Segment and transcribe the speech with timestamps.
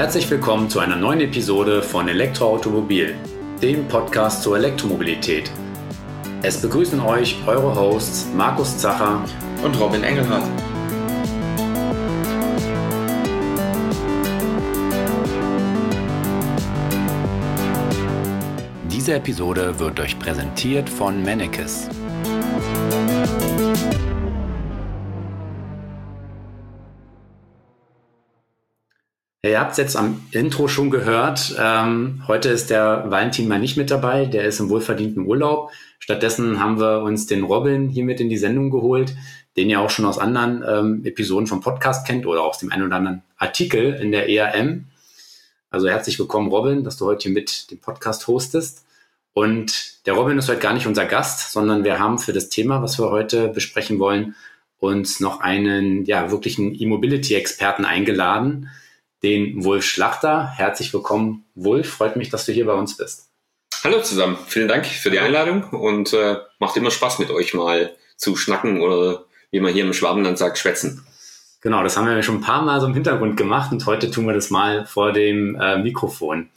[0.00, 3.14] Herzlich willkommen zu einer neuen Episode von Elektroautomobil,
[3.60, 5.50] dem Podcast zur Elektromobilität.
[6.40, 9.22] Es begrüßen euch eure Hosts Markus Zacher
[9.62, 10.46] und Robin Engelhardt.
[18.90, 21.90] Diese Episode wird euch präsentiert von Mannekes.
[29.50, 31.56] Ihr habt es jetzt am Intro schon gehört.
[31.58, 34.26] Ähm, heute ist der Valentin mal nicht mit dabei.
[34.26, 35.72] Der ist im wohlverdienten Urlaub.
[35.98, 39.12] Stattdessen haben wir uns den Robin hier mit in die Sendung geholt,
[39.56, 42.84] den ihr auch schon aus anderen ähm, Episoden vom Podcast kennt oder aus dem einen
[42.84, 44.84] oder anderen Artikel in der ERM.
[45.68, 48.84] Also herzlich willkommen, Robin, dass du heute hier mit dem Podcast hostest.
[49.32, 52.84] Und der Robin ist heute gar nicht unser Gast, sondern wir haben für das Thema,
[52.84, 54.36] was wir heute besprechen wollen,
[54.78, 58.70] uns noch einen ja wirklichen E-Mobility-Experten eingeladen
[59.22, 60.52] den Wolf Schlachter.
[60.56, 61.90] Herzlich willkommen, Wolf.
[61.90, 63.28] Freut mich, dass du hier bei uns bist.
[63.82, 64.38] Hallo zusammen.
[64.46, 68.82] Vielen Dank für die Einladung und äh, macht immer Spaß mit euch mal zu schnacken
[68.82, 71.06] oder wie man hier im Schwabenland sagt, schwätzen.
[71.62, 74.26] Genau, das haben wir schon ein paar Mal so im Hintergrund gemacht und heute tun
[74.26, 76.50] wir das mal vor dem äh, Mikrofon.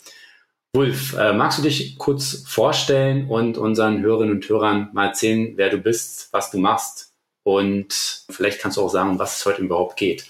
[0.74, 5.70] Wolf, äh, magst du dich kurz vorstellen und unseren Hörerinnen und Hörern mal erzählen, wer
[5.70, 7.12] du bist, was du machst
[7.42, 10.26] und vielleicht kannst du auch sagen, was es heute überhaupt geht?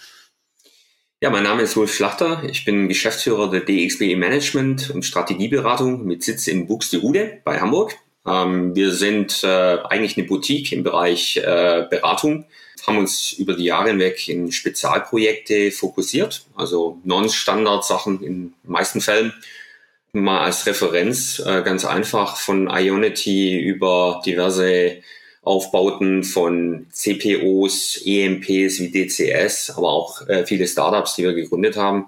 [1.24, 2.42] Ja, mein Name ist Wolf Schlachter.
[2.46, 7.94] Ich bin Geschäftsführer der DXB Management und Strategieberatung mit Sitz in Buxtehude bei Hamburg.
[8.26, 9.46] Ähm, wir sind äh,
[9.88, 12.44] eigentlich eine Boutique im Bereich äh, Beratung,
[12.86, 19.32] haben uns über die Jahre hinweg in Spezialprojekte fokussiert, also Non-Standard-Sachen in den meisten Fällen.
[20.12, 24.98] Mal als Referenz äh, ganz einfach von Ionity über diverse
[25.44, 32.06] Aufbauten von CPOs, EMPs wie DCS, aber auch äh, viele Startups, die wir gegründet haben,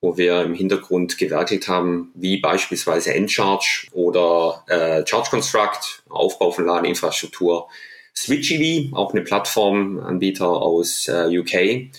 [0.00, 6.66] wo wir im Hintergrund gewerkelt haben, wie beispielsweise Encharge oder äh, Charge Construct, Aufbau von
[6.66, 7.68] Ladeinfrastruktur,
[8.14, 11.92] Switchily, auch eine Plattformanbieter aus äh, UK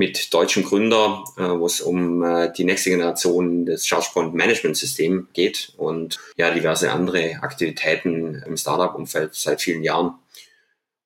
[0.00, 5.28] mit deutschem Gründer, äh, wo es um äh, die nächste Generation des ChargePoint Management System
[5.34, 10.14] geht und ja diverse andere Aktivitäten im Startup-Umfeld seit vielen Jahren.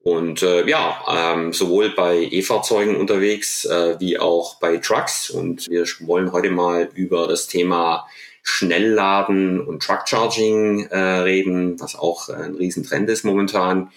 [0.05, 5.31] Und äh, ja, ähm, sowohl bei E-Fahrzeugen unterwegs äh, wie auch bei Trucks.
[5.31, 8.07] Und wir wollen heute mal über das Thema
[8.43, 13.93] Schnellladen und Truck-Charging äh, reden, was auch ein Riesentrend ist momentan.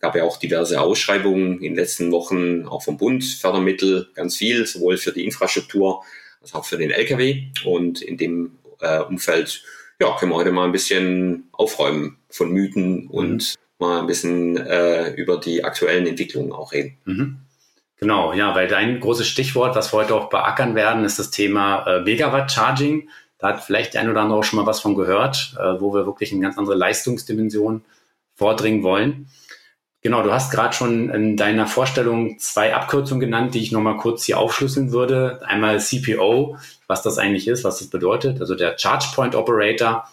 [0.00, 4.66] Gab ja auch diverse Ausschreibungen in den letzten Wochen, auch vom Bund, Fördermittel, ganz viel,
[4.66, 6.02] sowohl für die Infrastruktur
[6.40, 7.52] als auch für den Lkw.
[7.64, 9.62] Und in dem äh, Umfeld
[10.00, 15.10] ja, können wir heute mal ein bisschen aufräumen von Mythen und mal ein bisschen äh,
[15.10, 16.96] über die aktuellen Entwicklungen auch reden.
[17.04, 17.36] Mhm.
[17.98, 21.84] Genau, ja, weil dein großes Stichwort, was wir heute auch beackern werden, ist das Thema
[21.86, 23.08] äh, Megawatt Charging.
[23.38, 26.06] Da hat vielleicht ein oder andere auch schon mal was von gehört, äh, wo wir
[26.06, 27.84] wirklich eine ganz andere Leistungsdimension
[28.34, 29.28] vordringen wollen.
[30.00, 34.24] Genau, du hast gerade schon in deiner Vorstellung zwei Abkürzungen genannt, die ich nochmal kurz
[34.24, 35.40] hier aufschlüsseln würde.
[35.46, 36.56] Einmal CPO,
[36.88, 40.08] was das eigentlich ist, was das bedeutet, also der Charge Point Operator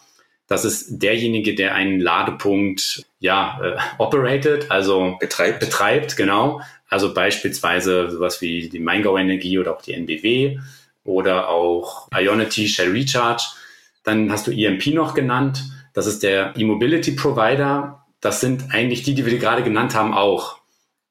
[0.50, 5.60] das ist derjenige, der einen Ladepunkt ja äh, operated, also betreibt.
[5.60, 6.60] betreibt, genau.
[6.88, 10.58] Also beispielsweise sowas wie die Maingau Energie oder auch die NBW
[11.04, 13.44] oder auch Ionity Shell Recharge.
[14.02, 15.62] Dann hast du EMP noch genannt.
[15.94, 18.04] Das ist der E-Mobility Provider.
[18.20, 20.58] Das sind eigentlich die, die wir gerade genannt haben, auch.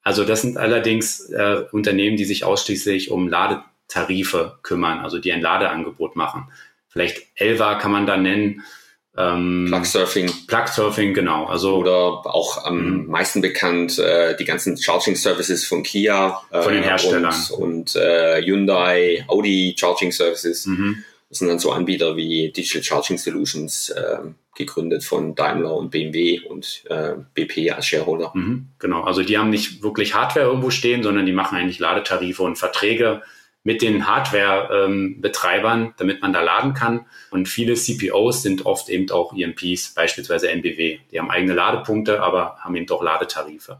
[0.03, 5.41] Also das sind allerdings äh, Unternehmen, die sich ausschließlich um Ladetarife kümmern, also die ein
[5.41, 6.51] Ladeangebot machen.
[6.89, 8.63] Vielleicht Elva kann man da nennen
[9.19, 10.31] ähm, Plug-Surfing.
[10.47, 11.46] Plug-Surfing, genau.
[11.46, 13.07] Also, Oder auch am mhm.
[13.07, 16.41] meisten bekannt äh, die ganzen Charging-Services von Kia.
[16.52, 17.35] Äh, von den Herstellern.
[17.52, 20.66] Und, und äh, Hyundai, Audi Charging Services.
[20.66, 21.03] Mhm.
[21.29, 24.19] Das sind dann so Anbieter wie Digital Charging Solutions, äh,
[24.59, 28.32] gegründet von Daimler und BMW und äh, BP als Shareholder.
[28.35, 32.43] Mhm, genau, also die haben nicht wirklich Hardware irgendwo stehen, sondern die machen eigentlich Ladetarife
[32.43, 33.22] und Verträge
[33.69, 37.05] mit den Hardware-Betreibern, ähm, damit man da laden kann.
[37.29, 40.97] Und viele CPOs sind oft eben auch EMPs, beispielsweise NBW.
[41.11, 43.79] Die haben eigene Ladepunkte, aber haben eben auch Ladetarife.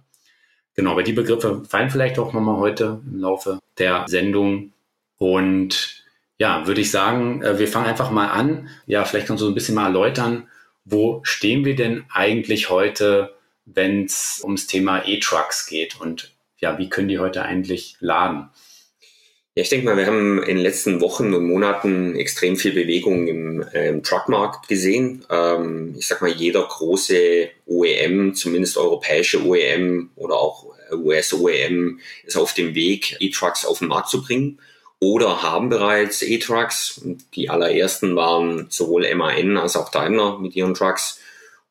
[0.76, 4.74] Genau, aber die Begriffe fallen vielleicht auch nochmal heute im Laufe der Sendung.
[5.18, 6.04] Und
[6.38, 8.70] ja, würde ich sagen, äh, wir fangen einfach mal an.
[8.86, 10.48] Ja, vielleicht kannst du so ein bisschen mal erläutern,
[10.86, 13.34] wo stehen wir denn eigentlich heute,
[13.66, 18.50] wenn es ums Thema E-Trucks geht und ja, wie können die heute eigentlich laden?
[19.60, 23.28] Ja, ich denke mal, wir haben in den letzten Wochen und Monaten extrem viel Bewegung
[23.28, 25.26] im, äh, im Truckmarkt gesehen.
[25.30, 32.54] Ähm, ich sag mal, jeder große OEM, zumindest europäische OEM oder auch US-OEM, ist auf
[32.54, 34.60] dem Weg, E-Trucks auf den Markt zu bringen.
[35.02, 37.02] oder haben bereits E-Trucks.
[37.36, 41.20] Die allerersten waren sowohl MAN als auch Daimler mit ihren Trucks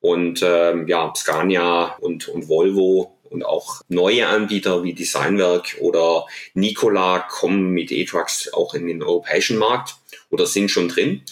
[0.00, 7.20] und ähm, ja, Scania und, und Volvo und auch neue Anbieter wie Designwerk oder Nikola
[7.20, 9.96] kommen mit E-Trucks auch in den europäischen Markt
[10.30, 11.22] oder sind schon drin.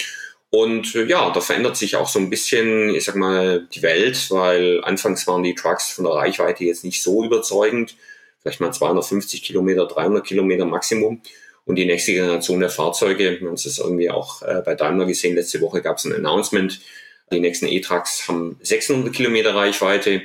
[0.51, 4.31] Und äh, ja, da verändert sich auch so ein bisschen, ich sag mal, die Welt,
[4.31, 7.97] weil anfangs waren die Trucks von der Reichweite jetzt nicht so überzeugend.
[8.41, 11.21] Vielleicht mal 250 Kilometer, 300 Kilometer Maximum.
[11.65, 15.35] Und die nächste Generation der Fahrzeuge, wir haben es irgendwie auch äh, bei Daimler gesehen,
[15.35, 16.81] letzte Woche gab es ein Announcement,
[17.33, 20.23] die nächsten E-Trucks haben 600 Kilometer Reichweite.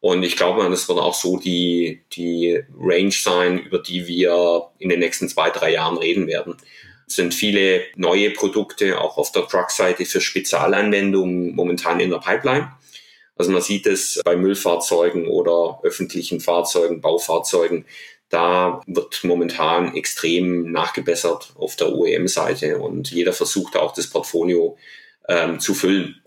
[0.00, 4.88] Und ich glaube, das wird auch so die, die Range sein, über die wir in
[4.88, 6.56] den nächsten zwei, drei Jahren reden werden.
[7.06, 12.72] Es sind viele neue Produkte auch auf der Truck-Seite für Spezialanwendungen momentan in der Pipeline.
[13.36, 17.84] Also man sieht es bei Müllfahrzeugen oder öffentlichen Fahrzeugen, Baufahrzeugen.
[18.28, 24.78] Da wird momentan extrem nachgebessert auf der OEM-Seite und jeder versucht auch das Portfolio
[25.28, 26.22] ähm, zu füllen.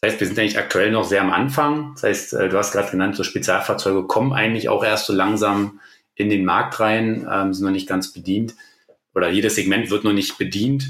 [0.00, 1.92] Das heißt, wir sind eigentlich aktuell noch sehr am Anfang.
[1.94, 5.80] Das heißt, äh, du hast gerade genannt, so Spezialfahrzeuge kommen eigentlich auch erst so langsam
[6.14, 8.54] in den Markt rein, ähm, sind noch nicht ganz bedient
[9.14, 10.88] oder jedes Segment wird noch nicht bedient.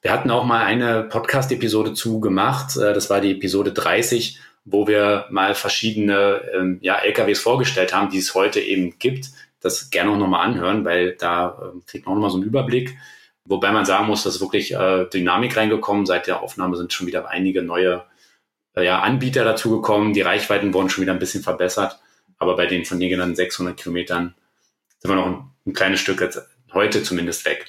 [0.00, 2.76] Wir hatten auch mal eine Podcast-Episode zu gemacht.
[2.76, 8.10] Äh, das war die Episode 30, wo wir mal verschiedene ähm, ja, LKWs vorgestellt haben,
[8.10, 9.30] die es heute eben gibt.
[9.60, 12.96] Das gerne auch nochmal anhören, weil da äh, kriegt man auch nochmal so einen Überblick.
[13.44, 16.06] Wobei man sagen muss, dass wirklich äh, Dynamik reingekommen.
[16.06, 18.04] Seit der Aufnahme sind schon wieder einige neue
[18.76, 20.12] ja, Anbieter dazugekommen.
[20.12, 21.98] Die Reichweiten wurden schon wieder ein bisschen verbessert.
[22.38, 24.34] Aber bei den von dir genannten 600 Kilometern
[24.98, 26.40] sind wir noch ein, ein kleines Stück jetzt
[26.72, 27.66] heute zumindest weg.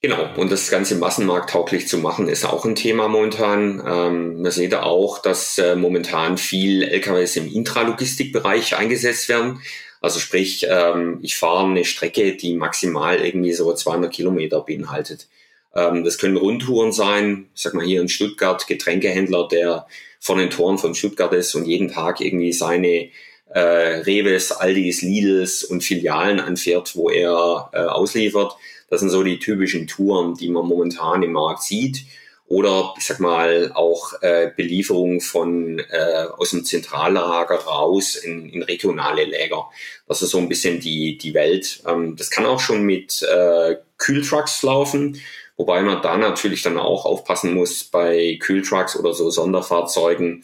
[0.00, 3.80] Genau, und das Ganze massenmarkttauglich zu machen, ist auch ein Thema momentan.
[3.86, 9.62] Ähm, man sieht auch, dass äh, momentan viel LKWs im Intralogistikbereich eingesetzt werden.
[10.00, 15.28] Also sprich, ähm, ich fahre eine Strecke, die maximal irgendwie so 200 Kilometer beinhaltet.
[15.74, 17.48] Ähm, das können Rundtouren sein.
[17.54, 19.86] Ich sag mal hier in Stuttgart, Getränkehändler, der
[20.20, 23.10] von den Toren von Stuttgart ist und jeden Tag irgendwie seine
[23.50, 28.56] äh, Reves, Aldis, Lidls und Filialen anfährt, wo er äh, ausliefert.
[28.88, 32.04] Das sind so die typischen Touren, die man momentan im Markt sieht
[32.52, 38.62] oder ich sag mal auch äh, Belieferung von äh, aus dem Zentrallager raus in, in
[38.62, 39.70] regionale Läger.
[40.06, 41.82] Das ist so ein bisschen die die Welt.
[41.88, 45.18] Ähm, das kann auch schon mit äh, Kühltrucks laufen,
[45.56, 50.42] wobei man da natürlich dann auch aufpassen muss bei Kühltrucks oder so Sonderfahrzeugen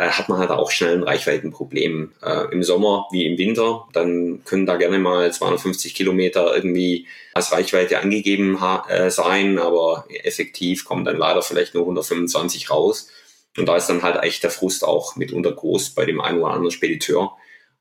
[0.00, 2.12] äh, hat man halt auch schnell ein Reichweitenproblem.
[2.22, 7.52] Äh, Im Sommer wie im Winter, dann können da gerne mal 250 Kilometer irgendwie als
[7.52, 8.58] Reichweite angegeben
[8.88, 13.10] äh, sein, aber effektiv kommen dann leider vielleicht nur 125 raus.
[13.58, 16.52] Und da ist dann halt echt der Frust auch mitunter groß bei dem einen oder
[16.52, 17.36] anderen Spediteur,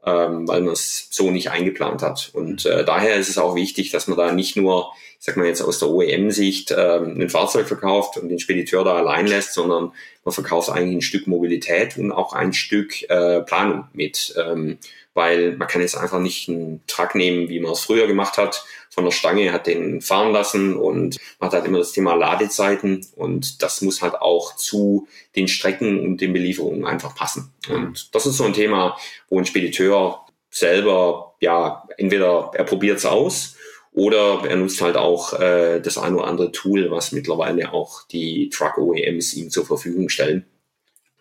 [0.05, 2.29] ähm, weil man es so nicht eingeplant hat.
[2.33, 5.47] Und äh, daher ist es auch wichtig, dass man da nicht nur ich sag mal
[5.47, 9.91] jetzt aus der OEM-Sicht, ähm, ein Fahrzeug verkauft und den Spediteur da allein lässt, sondern
[10.23, 14.33] man verkauft eigentlich ein Stück Mobilität und auch ein Stück äh, Planung mit.
[14.37, 14.77] Ähm,
[15.13, 18.63] weil man kann jetzt einfach nicht einen Truck nehmen, wie man es früher gemacht hat,
[18.89, 23.61] von der Stange, hat den fahren lassen und hat halt immer das Thema Ladezeiten und
[23.61, 27.53] das muss halt auch zu den Strecken und den Belieferungen einfach passen.
[27.69, 28.97] Und das ist so ein Thema,
[29.29, 33.55] wo ein Spediteur selber, ja, entweder er probiert es aus
[33.91, 38.49] oder er nutzt halt auch äh, das ein oder andere Tool, was mittlerweile auch die
[38.49, 40.45] Truck-OEMs ihm zur Verfügung stellen,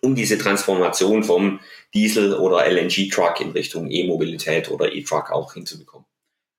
[0.01, 1.59] um diese Transformation vom
[1.93, 6.05] Diesel- oder LNG-Truck in Richtung E-Mobilität oder E-Truck auch hinzubekommen.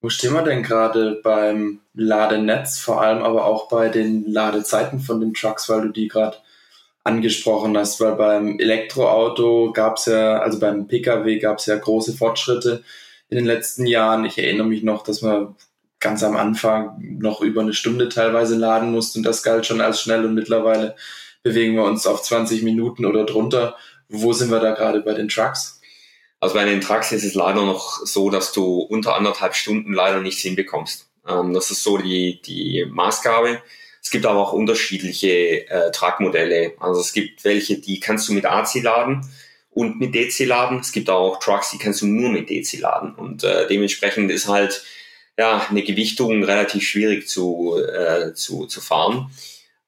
[0.02, 5.20] Wo stehen wir denn gerade beim Ladenetz, vor allem aber auch bei den Ladezeiten von
[5.20, 6.38] den Trucks, weil du die gerade
[7.04, 12.14] angesprochen hast, weil beim Elektroauto gab es ja, also beim Pkw gab es ja große
[12.14, 12.82] Fortschritte
[13.28, 14.24] in den letzten Jahren.
[14.24, 15.54] Ich erinnere mich noch, dass man
[15.98, 20.00] ganz am Anfang noch über eine Stunde teilweise laden musste und das galt schon als
[20.00, 20.96] schnell und mittlerweile
[21.42, 23.76] bewegen wir uns auf 20 Minuten oder drunter.
[24.08, 25.79] Wo sind wir da gerade bei den Trucks?
[26.40, 30.20] Also bei den Trucks ist es leider noch so, dass du unter anderthalb Stunden leider
[30.20, 31.08] nichts hinbekommst.
[31.28, 33.62] Ähm, das ist so die, die Maßgabe.
[34.02, 36.72] Es gibt aber auch unterschiedliche äh, Truckmodelle.
[36.80, 39.28] Also es gibt welche, die kannst du mit AC laden
[39.70, 40.80] und mit DC laden.
[40.80, 43.14] Es gibt auch Trucks, die kannst du nur mit DC laden.
[43.14, 44.82] Und äh, dementsprechend ist halt
[45.38, 49.30] ja, eine Gewichtung relativ schwierig zu, äh, zu, zu fahren.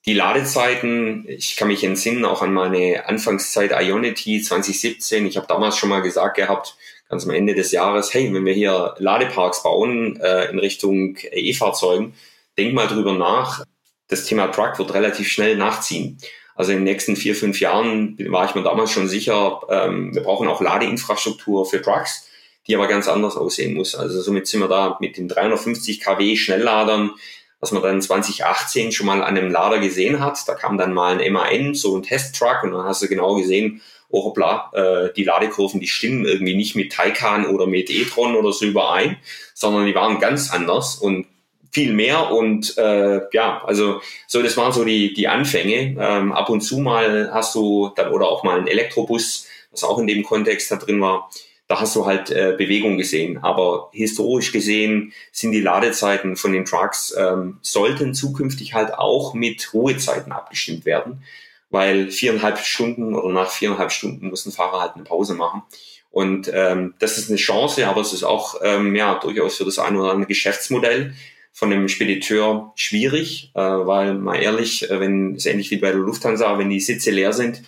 [0.04, 5.26] Die Ladezeiten, ich kann mich entsinnen auch an meine Anfangszeit Ionity 2017.
[5.26, 6.76] Ich habe damals schon mal gesagt gehabt,
[7.08, 12.14] ganz am Ende des Jahres, hey, wenn wir hier Ladeparks bauen äh, in Richtung E-Fahrzeugen,
[12.58, 13.64] denk mal drüber nach.
[14.08, 16.18] Das Thema Truck wird relativ schnell nachziehen.
[16.56, 20.22] Also in den nächsten vier, fünf Jahren war ich mir damals schon sicher, ähm, wir
[20.24, 22.28] brauchen auch Ladeinfrastruktur für Trucks
[22.66, 23.94] die aber ganz anders aussehen muss.
[23.94, 27.12] Also somit sind wir da mit den 350 kW Schnellladern,
[27.62, 30.46] was man dann 2018 schon mal an einem Lader gesehen hat.
[30.48, 33.80] Da kam dann mal ein MAN, so ein Testtruck, und dann hast du genau gesehen,
[34.10, 38.52] oh hoppla, äh, die Ladekurven, die stimmen irgendwie nicht mit Taycan oder mit e-tron oder
[38.52, 39.16] so überein,
[39.54, 41.26] sondern die waren ganz anders und
[41.70, 45.96] viel mehr und äh, ja, also so das waren so die die Anfänge.
[45.98, 49.98] Ähm, ab und zu mal hast du dann oder auch mal einen Elektrobus, was auch
[49.98, 51.30] in dem Kontext da drin war.
[51.68, 53.38] Da hast du halt äh, Bewegung gesehen.
[53.38, 59.72] Aber historisch gesehen sind die Ladezeiten von den Trucks ähm, sollten zukünftig halt auch mit
[59.72, 61.22] Ruhezeiten abgestimmt werden
[61.72, 65.62] weil viereinhalb Stunden oder nach viereinhalb Stunden muss ein Fahrer halt eine Pause machen.
[66.10, 69.78] Und ähm, das ist eine Chance, aber es ist auch ähm, ja durchaus für das
[69.78, 71.14] ein oder andere Geschäftsmodell
[71.50, 76.00] von dem Spediteur schwierig, äh, weil mal ehrlich, äh, wenn es ähnlich wie bei der
[76.00, 77.62] Lufthansa, wenn die Sitze leer sind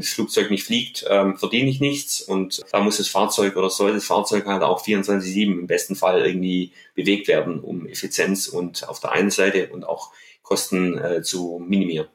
[0.00, 3.92] das Flugzeug nicht fliegt, ähm, verdiene ich nichts und da muss das Fahrzeug oder soll
[3.92, 9.00] das Fahrzeug halt auch 24/7 im besten Fall irgendwie bewegt werden, um Effizienz und auf
[9.00, 12.08] der einen Seite und auch Kosten äh, zu minimieren.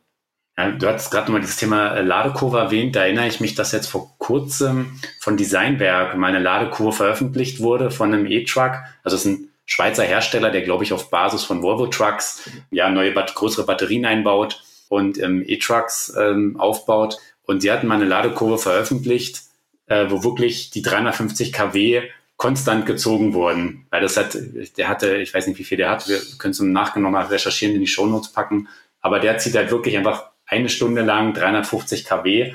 [0.58, 2.96] Ja, du hast gerade nochmal dieses Thema äh, Ladekurve erwähnt.
[2.96, 8.14] Da erinnere ich mich, dass jetzt vor kurzem von Designwerk meine Ladekurve veröffentlicht wurde von
[8.14, 8.74] einem E-Truck.
[9.04, 12.90] Also es ist ein Schweizer Hersteller, der, glaube ich, auf Basis von Volvo Trucks ja
[12.90, 17.18] neue, größere Batterien einbaut und ähm, E-Trucks ähm, aufbaut.
[17.46, 19.44] Und sie hatten mal eine Ladekurve veröffentlicht,
[19.88, 22.04] äh, wo wirklich die 350 kW
[22.38, 23.86] konstant gezogen wurden.
[23.90, 24.38] Weil das hat,
[24.78, 27.26] der hatte, ich weiß nicht, wie viel der hat, wir können es im Nachgang nochmal
[27.26, 28.68] recherchieren, in die Shownotes packen.
[29.02, 32.54] Aber der zieht halt wirklich einfach eine Stunde lang 350 kW.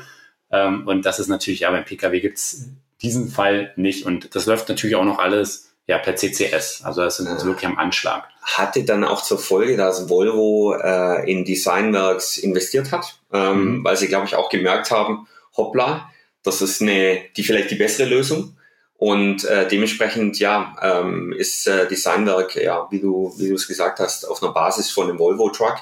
[0.50, 2.68] Ähm, und das ist natürlich, ja, beim Pkw gibt's
[3.02, 4.04] diesen Fall nicht.
[4.04, 6.82] Und das läuft natürlich auch noch alles ja, per CCS.
[6.84, 7.44] Also das sind ja.
[7.44, 8.28] wirklich am Anschlag.
[8.42, 13.84] Hatte dann auch zur Folge, dass Volvo äh, in Designworks investiert hat, ähm, mhm.
[13.84, 16.10] weil sie, glaube ich, auch gemerkt haben, hoppla,
[16.42, 18.56] das ist eine, die vielleicht die bessere Lösung.
[18.96, 23.98] Und äh, dementsprechend, ja, ähm, ist äh, Designwerk, ja, wie du, wie du es gesagt
[23.98, 25.78] hast, auf einer Basis von einem Volvo Truck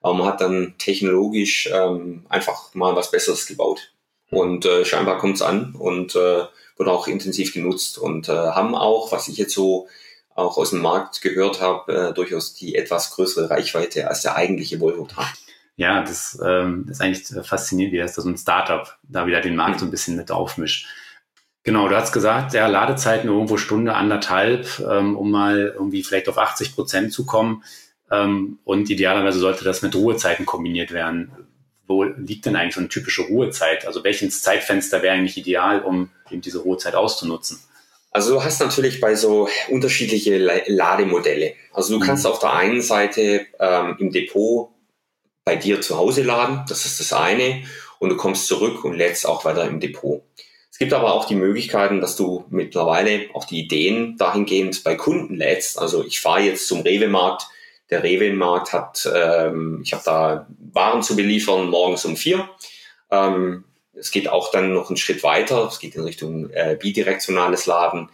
[0.00, 3.92] aber man hat dann technologisch ähm, einfach mal was Besseres gebaut.
[4.30, 6.44] Und äh, scheinbar kommt es an und äh,
[6.78, 9.88] wird auch intensiv genutzt und äh, haben auch, was ich jetzt so
[10.34, 14.80] auch aus dem Markt gehört habe, äh, durchaus die etwas größere Reichweite als der eigentliche
[14.80, 15.34] Volvo hat.
[15.76, 19.80] Ja, das, ähm, ist eigentlich faszinierend, wie das so ein Startup da wieder den Markt
[19.80, 20.86] so ein bisschen mit aufmischt.
[21.64, 26.38] Genau, du hast gesagt, ja, Ladezeiten irgendwo Stunde, anderthalb, ähm, um mal irgendwie vielleicht auf
[26.38, 27.62] 80 Prozent zu kommen.
[28.10, 31.30] Ähm, und idealerweise sollte das mit Ruhezeiten kombiniert werden.
[31.88, 33.86] Wo liegt denn eigentlich so eine typische Ruhezeit?
[33.86, 37.58] Also welches Zeitfenster wäre eigentlich ideal, um eben diese Ruhezeit auszunutzen?
[38.10, 41.54] Also du hast natürlich bei so unterschiedliche Lademodelle.
[41.72, 42.30] Also du kannst mhm.
[42.30, 44.70] auf der einen Seite ähm, im Depot
[45.44, 47.62] bei dir zu Hause laden, das ist das eine,
[47.98, 50.22] und du kommst zurück und lädst auch weiter im Depot.
[50.70, 55.34] Es gibt aber auch die Möglichkeiten, dass du mittlerweile auch die Ideen dahingehend bei Kunden
[55.34, 55.78] lädst.
[55.78, 57.46] Also ich fahre jetzt zum Rewe-Markt,
[57.90, 62.48] der Rewe-Markt hat, ähm, ich habe da Waren zu beliefern morgens um vier.
[63.10, 63.64] Ähm,
[63.94, 65.66] es geht auch dann noch einen Schritt weiter.
[65.66, 68.10] Es geht in Richtung äh, bidirektionales Laden.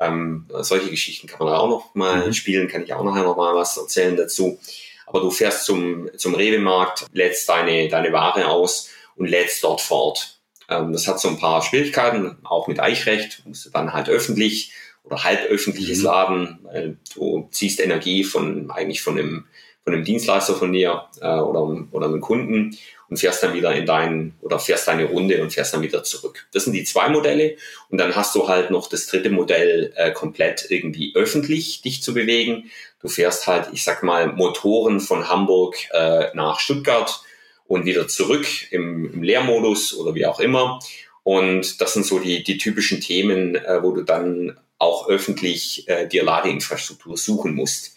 [0.00, 2.32] Ähm, solche Geschichten kann man da auch noch mal mhm.
[2.32, 4.58] spielen, kann ich auch nachher noch mal was erzählen dazu.
[5.06, 10.38] Aber du fährst zum, zum Rewe-Markt, lädst deine, deine Ware aus und lädst dort fort.
[10.68, 14.72] Ähm, das hat so ein paar Schwierigkeiten, auch mit Eichrecht, musst du dann halt öffentlich
[15.08, 16.04] oder halböffentliches mhm.
[16.04, 16.58] Laden.
[16.62, 19.46] Weil du ziehst Energie von eigentlich von einem,
[19.84, 22.76] von einem Dienstleister von dir äh, oder, oder einem Kunden
[23.08, 26.46] und fährst dann wieder in deinen oder fährst deine Runde und fährst dann wieder zurück.
[26.52, 27.56] Das sind die zwei Modelle
[27.88, 32.12] und dann hast du halt noch das dritte Modell äh, komplett irgendwie öffentlich dich zu
[32.12, 32.70] bewegen.
[33.00, 37.22] Du fährst halt, ich sag mal, Motoren von Hamburg äh, nach Stuttgart
[37.66, 40.80] und wieder zurück im, im Leermodus oder wie auch immer.
[41.22, 46.06] Und das sind so die, die typischen Themen, äh, wo du dann auch öffentlich äh,
[46.06, 47.94] dir Ladeinfrastruktur suchen musst.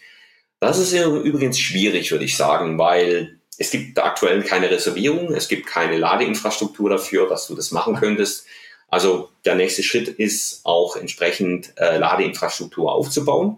[0.60, 5.68] Das ist übrigens schwierig, würde ich sagen, weil es gibt aktuell keine Reservierung, es gibt
[5.68, 8.46] keine Ladeinfrastruktur dafür, dass du das machen könntest.
[8.88, 13.58] Also der nächste Schritt ist auch entsprechend äh, Ladeinfrastruktur aufzubauen.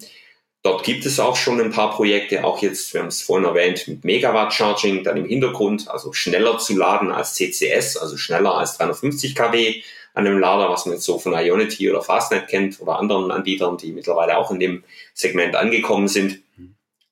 [0.61, 3.85] Dort gibt es auch schon ein paar Projekte, auch jetzt, wir haben es vorhin erwähnt,
[3.87, 8.77] mit Megawatt Charging dann im Hintergrund, also schneller zu laden als CCS, also schneller als
[8.77, 12.99] 350 kW an einem Lader, was man jetzt so von Ionity oder Fastnet kennt oder
[12.99, 16.41] anderen Anbietern, die mittlerweile auch in dem Segment angekommen sind,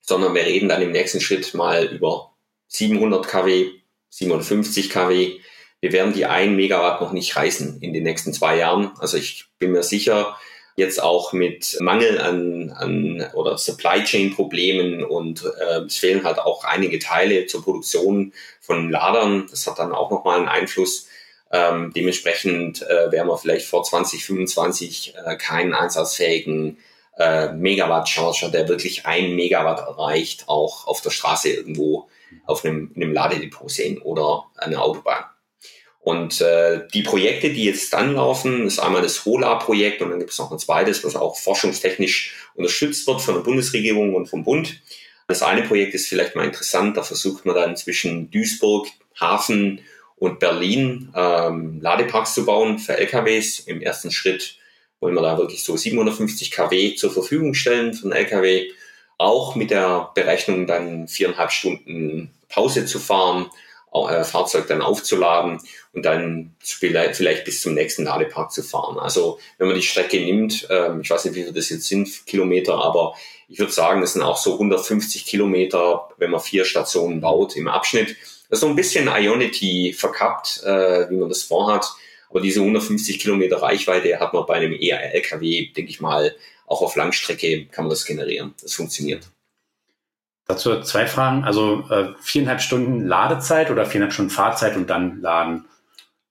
[0.02, 2.32] sondern wir reden dann im nächsten Schritt mal über
[2.68, 3.70] 700 kW,
[4.10, 5.40] 750 kW.
[5.80, 8.92] Wir werden die 1 Megawatt noch nicht reißen in den nächsten zwei Jahren.
[9.00, 10.38] Also ich bin mir sicher,
[10.76, 16.40] jetzt auch mit Mangel an, an oder Supply Chain Problemen und äh, es fehlen halt
[16.40, 19.48] auch einige Teile zur Produktion von Ladern.
[19.50, 21.08] Das hat dann auch nochmal einen Einfluss
[21.52, 26.78] Ähm, dementsprechend äh, werden wir vielleicht vor 2025 äh, keinen einsatzfähigen
[27.18, 32.08] äh, Megawatt-Charger, der wirklich ein Megawatt erreicht, auch auf der Straße irgendwo
[32.46, 35.26] auf einem, in einem Ladedepot sehen oder eine Autobahn.
[36.00, 40.32] Und äh, die Projekte, die jetzt dann laufen, ist einmal das HOLA-Projekt und dann gibt
[40.32, 44.82] es noch ein zweites, was auch forschungstechnisch unterstützt wird von der Bundesregierung und vom Bund.
[45.28, 48.88] Das eine Projekt ist vielleicht mal interessant, da versucht man dann zwischen Duisburg,
[49.20, 49.82] Hafen
[50.22, 53.62] und Berlin ähm, Ladeparks zu bauen für LKWs.
[53.62, 54.56] Im ersten Schritt
[55.00, 58.70] wollen wir da wirklich so 750 kW zur Verfügung stellen für einen LKW.
[59.18, 63.50] Auch mit der Berechnung dann viereinhalb Stunden Pause zu fahren
[63.94, 65.60] äh, Fahrzeug dann aufzuladen
[65.94, 69.00] und dann vielleicht, vielleicht bis zum nächsten Ladepark zu fahren.
[69.00, 72.28] Also wenn man die Strecke nimmt, äh, ich weiß nicht, wie viel das jetzt sind,
[72.28, 73.16] Kilometer, aber
[73.50, 77.68] ich würde sagen, das sind auch so 150 Kilometer, wenn man vier Stationen baut im
[77.68, 78.16] Abschnitt.
[78.52, 81.86] Das ist so ein bisschen Ionity verkappt, äh, wie man das vorhat.
[82.30, 86.36] Aber diese 150 Kilometer Reichweite hat man bei einem ER-LKW, denke ich mal,
[86.68, 88.54] auch auf Langstrecke kann man das generieren.
[88.62, 89.24] Das funktioniert.
[90.48, 91.46] Dazu zwei Fragen.
[91.46, 95.64] Also äh, viereinhalb Stunden Ladezeit oder viereinhalb Stunden Fahrzeit und dann laden?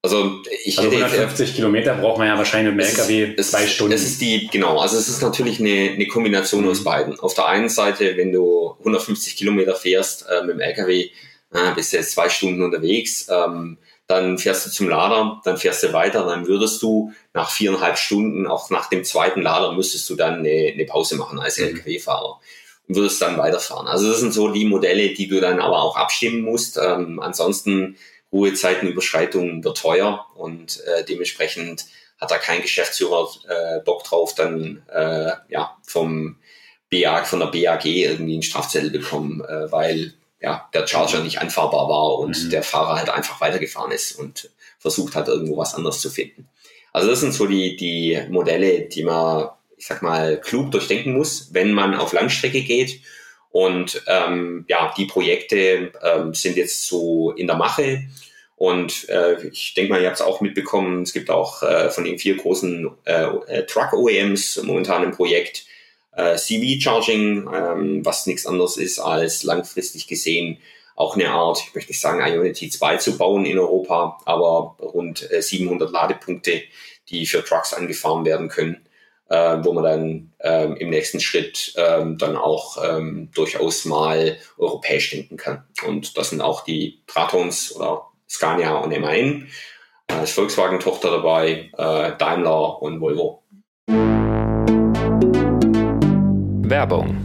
[0.03, 3.95] Also ich also 150 Kilometer braucht man ja wahrscheinlich mit dem LKW ist, zwei Stunden.
[3.95, 6.71] Es ist die, genau, also es ist natürlich eine, eine Kombination mhm.
[6.71, 7.19] aus beiden.
[7.19, 11.09] Auf der einen Seite, wenn du 150 Kilometer fährst äh, mit dem LKW,
[11.53, 15.85] äh, bist du jetzt zwei Stunden unterwegs, ähm, dann fährst du zum Lader, dann fährst
[15.85, 20.17] du weiter, dann würdest du nach viereinhalb Stunden, auch nach dem zweiten Lader, müsstest du
[20.17, 21.67] dann eine, eine Pause machen als mhm.
[21.67, 22.41] LKW-Fahrer
[22.89, 23.87] und würdest dann weiterfahren.
[23.87, 26.77] Also das sind so die Modelle, die du dann aber auch abstimmen musst.
[26.77, 27.97] Ähm, ansonsten
[28.33, 31.87] Ruhezeitenüberschreitung wird teuer und äh, dementsprechend
[32.21, 36.37] hat da kein Geschäftsführer äh, Bock drauf, dann äh, ja vom
[36.91, 41.89] BA, von der BAG irgendwie einen Strafzettel bekommen, äh, weil ja der Charger nicht anfahrbar
[41.89, 42.51] war und mhm.
[42.51, 46.49] der Fahrer halt einfach weitergefahren ist und versucht hat, irgendwo was anderes zu finden.
[46.93, 49.51] Also das sind so die, die Modelle, die man
[49.81, 53.01] ich sag mal, klug durchdenken muss, wenn man auf Langstrecke geht.
[53.51, 58.05] Und ähm, ja, die Projekte ähm, sind jetzt so in der Mache.
[58.57, 62.05] Und äh, ich denke mal, ihr habt es auch mitbekommen, es gibt auch äh, von
[62.05, 65.65] den vier großen äh, äh Truck-OEMs momentan ein Projekt
[66.13, 70.59] äh, CV-Charging, ähm, was nichts anderes ist als langfristig gesehen
[70.97, 75.31] auch eine Art, ich möchte nicht sagen Ionity 2 zu bauen in Europa, aber rund
[75.33, 76.61] äh, 700 Ladepunkte,
[77.09, 78.87] die für Trucks angefahren werden können
[79.31, 85.11] äh, wo man dann ähm, im nächsten Schritt ähm, dann auch ähm, durchaus mal europäisch
[85.11, 85.65] denken kann.
[85.87, 89.49] Und das sind auch die Tratons oder Scania und MAN,
[90.09, 93.43] als Volkswagen-Tochter dabei, äh, Daimler und Volvo.
[96.71, 97.17] Werbung.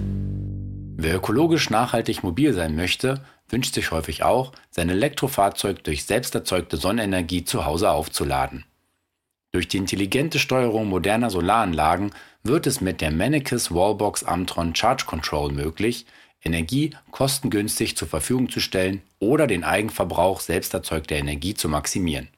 [0.98, 6.78] Wer ökologisch nachhaltig mobil sein möchte, wünscht sich häufig auch, sein Elektrofahrzeug durch selbst erzeugte
[6.78, 8.66] Sonnenenergie zu Hause aufzuladen.
[9.52, 12.10] Durch die intelligente Steuerung moderner Solaranlagen
[12.42, 16.08] wird es mit der Mennekes Wallbox Amtron Charge Control möglich,
[16.44, 22.30] Energie kostengünstig zur Verfügung zu stellen oder den Eigenverbrauch selbst erzeugter Energie zu maximieren.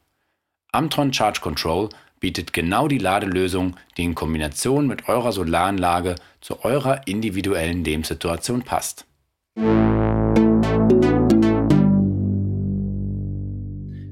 [0.74, 1.88] Amtron Charge Control
[2.20, 9.06] bietet genau die Ladelösung, die in Kombination mit eurer Solaranlage zu eurer individuellen Lebenssituation passt.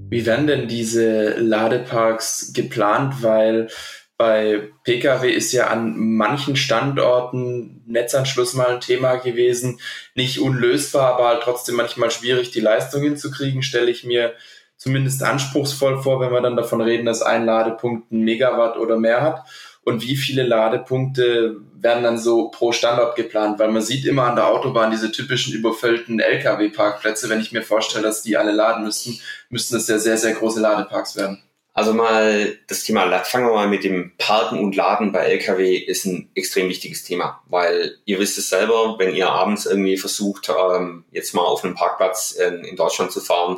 [0.09, 3.21] Wie werden denn diese Ladeparks geplant?
[3.21, 3.69] Weil
[4.17, 9.79] bei Pkw ist ja an manchen Standorten Netzanschluss mal ein Thema gewesen.
[10.13, 14.33] Nicht unlösbar, aber halt trotzdem manchmal schwierig, die Leistung hinzukriegen, stelle ich mir
[14.85, 19.21] zumindest anspruchsvoll vor, wenn wir dann davon reden, dass ein Ladepunkt ein Megawatt oder mehr
[19.21, 19.43] hat
[19.83, 23.57] und wie viele Ladepunkte werden dann so pro Standort geplant?
[23.57, 27.29] Weil man sieht immer an der Autobahn diese typischen überfüllten Lkw-Parkplätze.
[27.29, 29.19] Wenn ich mir vorstelle, dass die alle laden müssten,
[29.49, 31.41] müssten das ja sehr, sehr große Ladeparks werden.
[31.73, 36.05] Also mal das Thema, fangen wir mal mit dem Parken und Laden bei Lkw ist
[36.05, 41.05] ein extrem wichtiges Thema, weil ihr wisst es selber, wenn ihr abends irgendwie versucht, ähm,
[41.11, 43.57] jetzt mal auf einem Parkplatz in, in Deutschland zu fahren,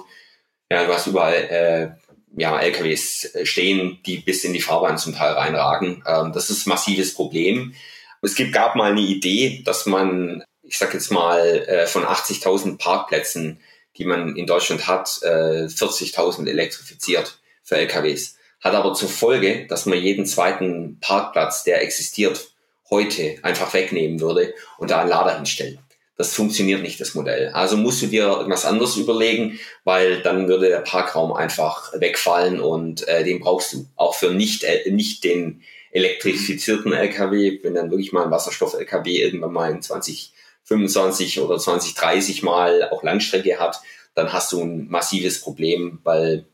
[0.72, 5.16] ja, du hast überall äh, ja, LKWs äh, stehen, die bis in die Fahrbahn zum
[5.16, 6.04] Teil reinragen.
[6.06, 7.74] Ähm, das ist ein massives Problem.
[8.22, 12.78] Es gibt, gab mal eine Idee, dass man, ich sag jetzt mal, äh, von 80.000
[12.78, 13.60] Parkplätzen,
[13.98, 18.38] die man in Deutschland hat, äh, 40.000 elektrifiziert für LKWs.
[18.60, 22.52] Hat aber zur Folge, dass man jeden zweiten Parkplatz, der existiert,
[22.90, 25.80] heute einfach wegnehmen würde und da einen Lader hinstellen
[26.18, 27.50] das funktioniert nicht, das Modell.
[27.50, 33.08] Also musst du dir irgendwas anderes überlegen, weil dann würde der Parkraum einfach wegfallen und
[33.08, 33.86] äh, den brauchst du.
[33.96, 39.54] Auch für nicht, äh, nicht den elektrifizierten LKW, wenn dann wirklich mal ein Wasserstoff-LKW irgendwann
[39.54, 43.80] mal in 2025 oder 2030 mal auch Langstrecke hat,
[44.16, 46.46] dann hast du ein massives Problem, weil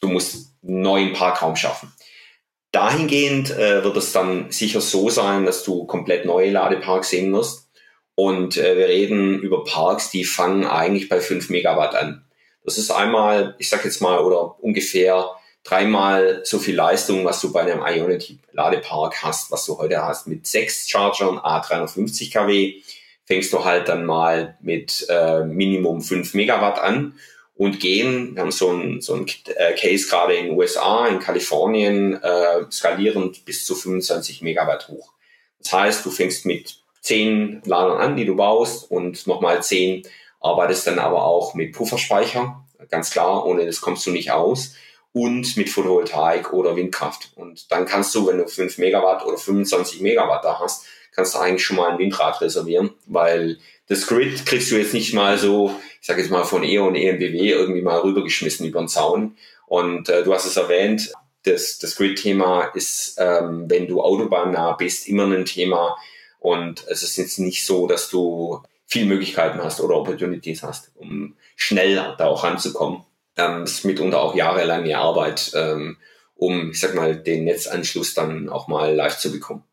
[0.00, 1.92] du musst einen neuen Parkraum schaffen.
[2.72, 7.65] Dahingehend äh, wird es dann sicher so sein, dass du komplett neue Ladeparks sehen wirst.
[8.16, 12.24] Und äh, wir reden über Parks, die fangen eigentlich bei 5 Megawatt an.
[12.64, 15.30] Das ist einmal, ich sag jetzt mal, oder ungefähr
[15.62, 20.26] dreimal so viel Leistung, was du bei einem Ionity-Ladepark hast, was du heute hast.
[20.26, 22.80] Mit sechs Chargern, A350 kW,
[23.26, 27.18] fängst du halt dann mal mit äh, Minimum 5 Megawatt an
[27.54, 28.34] und gehen.
[28.34, 29.26] Wir haben so ein, so ein
[29.56, 35.12] äh, Case gerade in den USA, in Kalifornien, äh, skalierend bis zu 25 Megawatt hoch.
[35.58, 40.02] Das heißt, du fängst mit 10 Ladern an, die du baust und nochmal 10
[40.40, 42.64] arbeitest dann aber auch mit Pufferspeicher.
[42.90, 44.74] Ganz klar, ohne das kommst du nicht aus.
[45.12, 47.30] Und mit Photovoltaik oder Windkraft.
[47.36, 51.38] Und dann kannst du, wenn du 5 Megawatt oder 25 Megawatt da hast, kannst du
[51.38, 55.74] eigentlich schon mal ein Windrad reservieren, weil das Grid kriegst du jetzt nicht mal so,
[56.00, 59.36] ich sage jetzt mal von E und EMBW irgendwie mal rübergeschmissen über den Zaun.
[59.66, 61.12] Und äh, du hast es erwähnt,
[61.44, 65.96] das, das Grid-Thema ist, ähm, wenn du autobahnnah bist, immer ein Thema.
[66.46, 71.34] Und es ist jetzt nicht so, dass du viele Möglichkeiten hast oder Opportunities hast, um
[71.56, 73.00] schnell da auch ranzukommen.
[73.36, 75.96] Ähm, ist mitunter auch jahrelange Arbeit, ähm,
[76.36, 79.64] um, ich sag mal, den Netzanschluss dann auch mal live zu bekommen.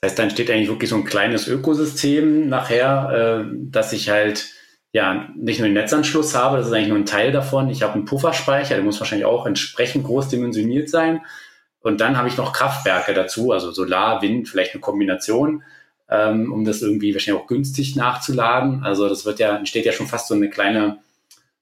[0.00, 4.46] Das heißt, dann steht eigentlich wirklich so ein kleines Ökosystem nachher, äh, dass ich halt
[4.92, 7.68] ja nicht nur den Netzanschluss habe, das ist eigentlich nur ein Teil davon.
[7.68, 11.20] Ich habe einen Pufferspeicher, der muss wahrscheinlich auch entsprechend groß dimensioniert sein.
[11.82, 15.62] Und dann habe ich noch Kraftwerke dazu, also Solar, Wind, vielleicht eine Kombination,
[16.10, 18.82] ähm, um das irgendwie wahrscheinlich auch günstig nachzuladen.
[18.84, 20.98] Also das wird ja, entsteht ja schon fast so eine kleine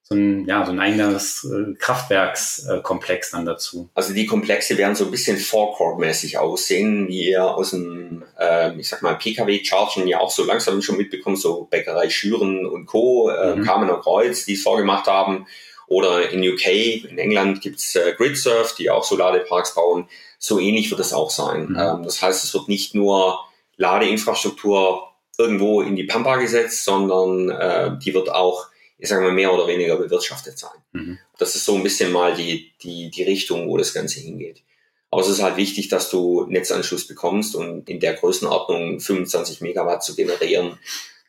[0.08, 3.90] so ein, ja, so ein eigenes äh, Kraftwerkskomplex dann dazu.
[3.94, 8.88] Also die Komplexe werden so ein bisschen Forecourt-mäßig aussehen, wie ihr aus dem, äh, ich
[8.88, 13.56] sag mal, Pkw-Chargen ja auch so langsam schon mitbekommt, so Bäckerei Schüren und Co., äh,
[13.56, 13.64] mhm.
[13.64, 15.46] Kamener Kreuz, die es vorgemacht haben.
[15.88, 16.66] Oder in UK,
[17.08, 20.08] in England gibt's äh, GridSurf, die auch so Ladeparks bauen.
[20.38, 21.70] So ähnlich wird es auch sein.
[21.70, 21.76] Mhm.
[21.78, 23.40] Ähm, das heißt, es wird nicht nur
[23.76, 29.54] Ladeinfrastruktur irgendwo in die Pampa gesetzt, sondern äh, die wird auch ich sage mal, mehr
[29.54, 30.76] oder weniger bewirtschaftet sein.
[30.92, 31.18] Mhm.
[31.38, 34.62] Das ist so ein bisschen mal die, die, die Richtung, wo das Ganze hingeht.
[35.10, 40.02] Aber es ist halt wichtig, dass du Netzanschluss bekommst und in der Größenordnung 25 Megawatt
[40.02, 40.78] zu generieren.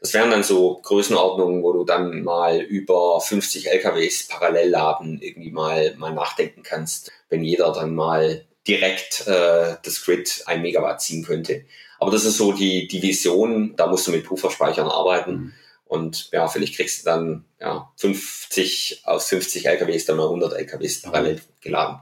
[0.01, 5.51] Das wären dann so Größenordnungen, wo du dann mal über 50 LKWs parallel laden irgendwie
[5.51, 11.23] mal, mal nachdenken kannst, wenn jeder dann mal direkt äh, das Grid ein Megawatt ziehen
[11.23, 11.65] könnte.
[11.99, 15.31] Aber das ist so die, die Vision, da musst du mit Pufferspeichern arbeiten.
[15.31, 15.53] Mhm.
[15.85, 21.01] Und ja, vielleicht kriegst du dann ja, 50 aus 50 LKWs dann mal 100 LKWs
[21.01, 21.99] parallel geladen.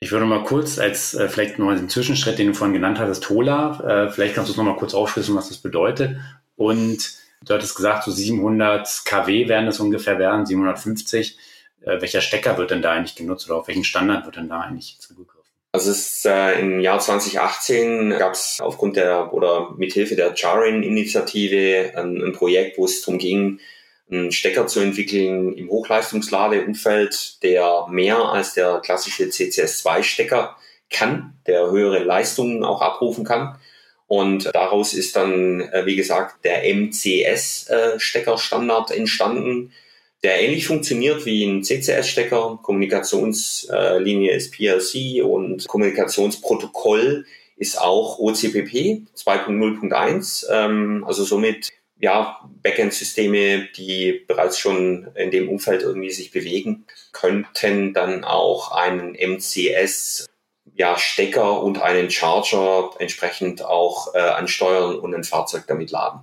[0.00, 3.22] Ich würde mal kurz als äh, vielleicht noch den Zwischenschritt, den du vorhin genannt hattest,
[3.22, 6.16] Tola, äh, vielleicht kannst du es noch mal kurz aufschlüsseln, was das bedeutet.
[6.56, 7.14] Und
[7.44, 11.38] du hattest gesagt, so 700 kW werden es ungefähr werden, 750.
[11.82, 14.60] Äh, welcher Stecker wird denn da eigentlich genutzt oder auf welchen Standard wird denn da
[14.60, 15.44] eigentlich zugegriffen?
[15.72, 21.92] Also es ist, äh, im Jahr 2018 gab es aufgrund der oder mithilfe der Jarin-Initiative
[21.96, 23.58] ein, ein, Projekt, wo es darum ging,
[24.08, 30.56] einen Stecker zu entwickeln im Hochleistungsladeumfeld, der mehr als der klassische CCS2-Stecker
[30.90, 33.58] kann, der höhere Leistungen auch abrufen kann.
[34.06, 39.72] Und daraus ist dann, äh, wie gesagt, der MCS-Steckerstandard äh, entstanden,
[40.22, 42.58] der ähnlich funktioniert wie ein CCS-Stecker.
[42.62, 50.46] Kommunikationslinie ist PLC und Kommunikationsprotokoll ist auch OCPP 2.0.1.
[50.50, 57.94] Ähm, also somit ja, Backend-Systeme, die bereits schon in dem Umfeld irgendwie sich bewegen, könnten
[57.94, 60.26] dann auch einen MCS
[60.74, 66.20] ja, Stecker und einen Charger entsprechend auch äh, ansteuern und ein Fahrzeug damit laden.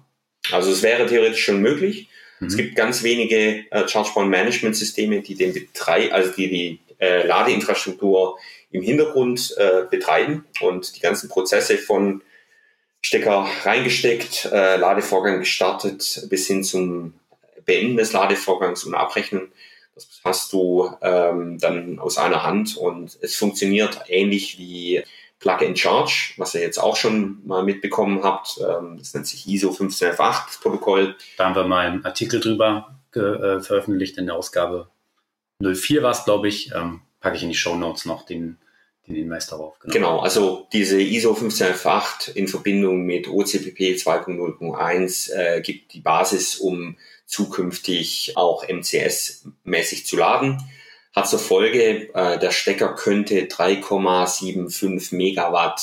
[0.52, 2.10] Also es wäre theoretisch schon möglich.
[2.40, 2.48] Mhm.
[2.48, 8.38] Es gibt ganz wenige äh, Charge-Point-Management-Systeme, die den Betrei also die die äh, Ladeinfrastruktur
[8.72, 12.22] im Hintergrund äh, betreiben und die ganzen Prozesse von
[13.02, 17.14] Stecker reingesteckt, äh, Ladevorgang gestartet bis hin zum
[17.66, 19.52] Beenden des Ladevorgangs und Abrechnen.
[19.96, 25.04] Das hast du ähm, dann aus einer Hand und es funktioniert ähnlich wie
[25.40, 28.60] Plug and Charge, was ihr jetzt auch schon mal mitbekommen habt.
[28.60, 31.16] Ähm, das nennt sich ISO 15118 das Protokoll.
[31.38, 34.88] Da haben wir mal einen Artikel drüber äh, veröffentlicht in der Ausgabe
[35.62, 36.72] 04 war es, glaube ich.
[36.74, 38.58] Ähm, packe ich in die Show Notes noch den,
[39.08, 39.80] den Hinweis darauf.
[39.80, 39.94] Genau.
[39.94, 46.98] genau, also diese ISO 15118 in Verbindung mit OCPP 2.0.1 äh, gibt die Basis, um
[47.32, 50.64] zukünftig auch MCS-mäßig zu laden
[51.14, 55.82] hat zur Folge, äh, der Stecker könnte 3,75 Megawatt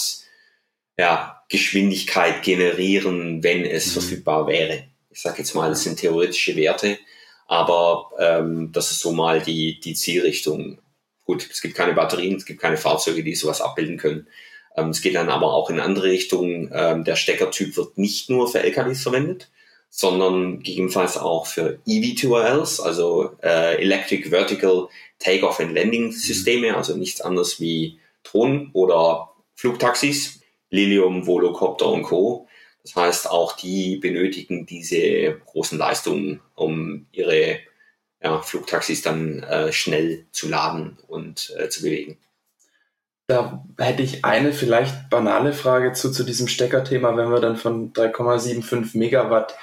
[0.98, 3.92] ja, Geschwindigkeit generieren, wenn es mhm.
[3.92, 4.84] verfügbar wäre.
[5.10, 6.98] Ich sage jetzt mal, das sind theoretische Werte,
[7.46, 10.78] aber ähm, das ist so mal die, die Zielrichtung.
[11.24, 14.28] gut, es gibt keine Batterien, es gibt keine Fahrzeuge, die sowas abbilden können.
[14.76, 16.70] Ähm, es geht dann aber auch in andere Richtungen.
[16.72, 19.50] Ähm, der Steckertyp wird nicht nur für LKWs verwendet,
[19.90, 27.20] sondern gegebenenfalls auch für EV2Ls, also äh, Electric Vertical Takeoff and Landing Systeme, also nichts
[27.20, 32.46] anderes wie Drohnen oder Flugtaxis, Lilium, Volocopter und Co.
[32.82, 37.58] Das heißt, auch die benötigen diese großen Leistungen, um ihre
[38.22, 42.18] ja, Flugtaxis dann äh, schnell zu laden und äh, zu bewegen.
[43.26, 47.92] Da hätte ich eine vielleicht banale Frage zu, zu diesem Steckerthema, wenn wir dann von
[47.92, 49.54] 3,75 Megawatt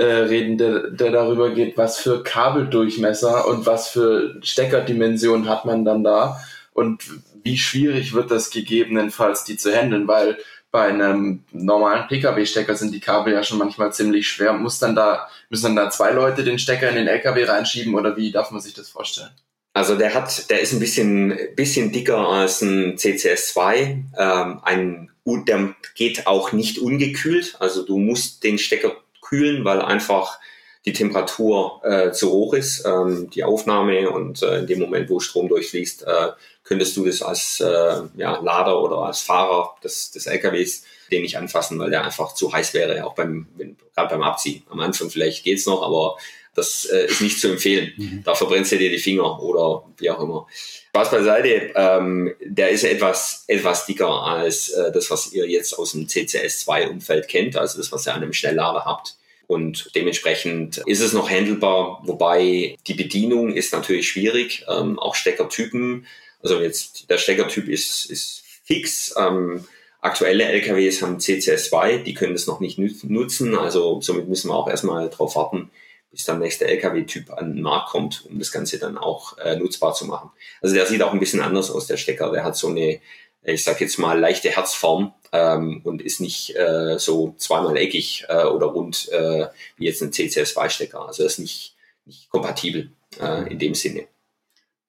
[0.00, 5.84] äh, reden, der, der darüber geht, was für Kabeldurchmesser und was für Steckerdimensionen hat man
[5.84, 6.40] dann da
[6.72, 7.02] und
[7.42, 10.38] wie schwierig wird das gegebenenfalls, die zu handeln, weil
[10.70, 14.52] bei einem normalen Pkw-Stecker sind die Kabel ja schon manchmal ziemlich schwer.
[14.52, 18.16] Muss dann da, müssen dann da zwei Leute den Stecker in den LKW reinschieben oder
[18.16, 19.30] wie darf man sich das vorstellen?
[19.72, 24.04] Also der hat, der ist ein bisschen, bisschen dicker als ein CCS2.
[24.18, 27.56] Ähm, ein, der geht auch nicht ungekühlt.
[27.58, 28.96] Also du musst den Stecker
[29.30, 30.38] kühlen, weil einfach
[30.84, 35.20] die Temperatur äh, zu hoch ist, ähm, die Aufnahme und äh, in dem Moment, wo
[35.20, 36.28] Strom durchfließt, äh,
[36.64, 41.36] könntest du das als äh, ja, Lader oder als Fahrer des, des LKWs den nicht
[41.36, 43.46] anfassen, weil der einfach zu heiß wäre, auch beim,
[43.94, 44.62] gerade beim Abziehen.
[44.70, 46.16] Am Anfang vielleicht geht's noch, aber
[46.54, 47.92] das äh, ist nicht zu empfehlen.
[47.96, 48.22] Mhm.
[48.24, 50.46] Da verbrennst du dir die Finger oder wie auch immer.
[50.88, 55.92] Spaß beiseite, ähm, der ist etwas, etwas dicker als äh, das, was ihr jetzt aus
[55.92, 59.16] dem CCS2-Umfeld kennt, also das, was ihr an einem Schnelllader habt.
[59.50, 66.06] Und dementsprechend ist es noch handelbar, wobei die Bedienung ist natürlich schwierig, ähm, auch Steckertypen.
[66.40, 69.12] Also jetzt der Steckertyp ist, ist fix.
[69.18, 69.66] Ähm,
[70.00, 73.56] aktuelle LKWs haben CCS2, die können das noch nicht nutzen.
[73.56, 75.72] Also somit müssen wir auch erstmal darauf warten,
[76.12, 79.94] bis der nächste LKW-Typ an den Markt kommt, um das Ganze dann auch äh, nutzbar
[79.94, 80.30] zu machen.
[80.62, 82.30] Also der sieht auch ein bisschen anders aus, der Stecker.
[82.30, 83.00] Der hat so eine,
[83.42, 88.44] ich sag jetzt mal, leichte Herzform ähm, und ist nicht äh, so zweimal eckig äh,
[88.44, 91.06] oder rund äh, wie jetzt ein CCS2-Stecker.
[91.06, 92.90] Also ist nicht, nicht kompatibel
[93.20, 94.06] äh, in dem Sinne.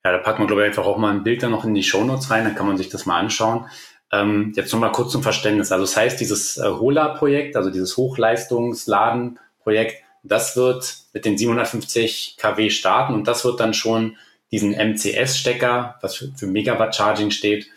[0.03, 1.83] Ja, da packen wir, glaube ich, einfach auch mal ein Bild dann noch in die
[1.83, 3.67] Shownotes rein, dann kann man sich das mal anschauen.
[4.11, 5.71] Ähm, jetzt nochmal kurz zum Verständnis.
[5.71, 12.69] Also das heißt, dieses äh, HOLA-Projekt, also dieses Hochleistungsladen-Projekt, das wird mit den 750 kW
[12.69, 14.17] starten und das wird dann schon
[14.51, 17.67] diesen MCS-Stecker, was für, für Megawatt Charging steht,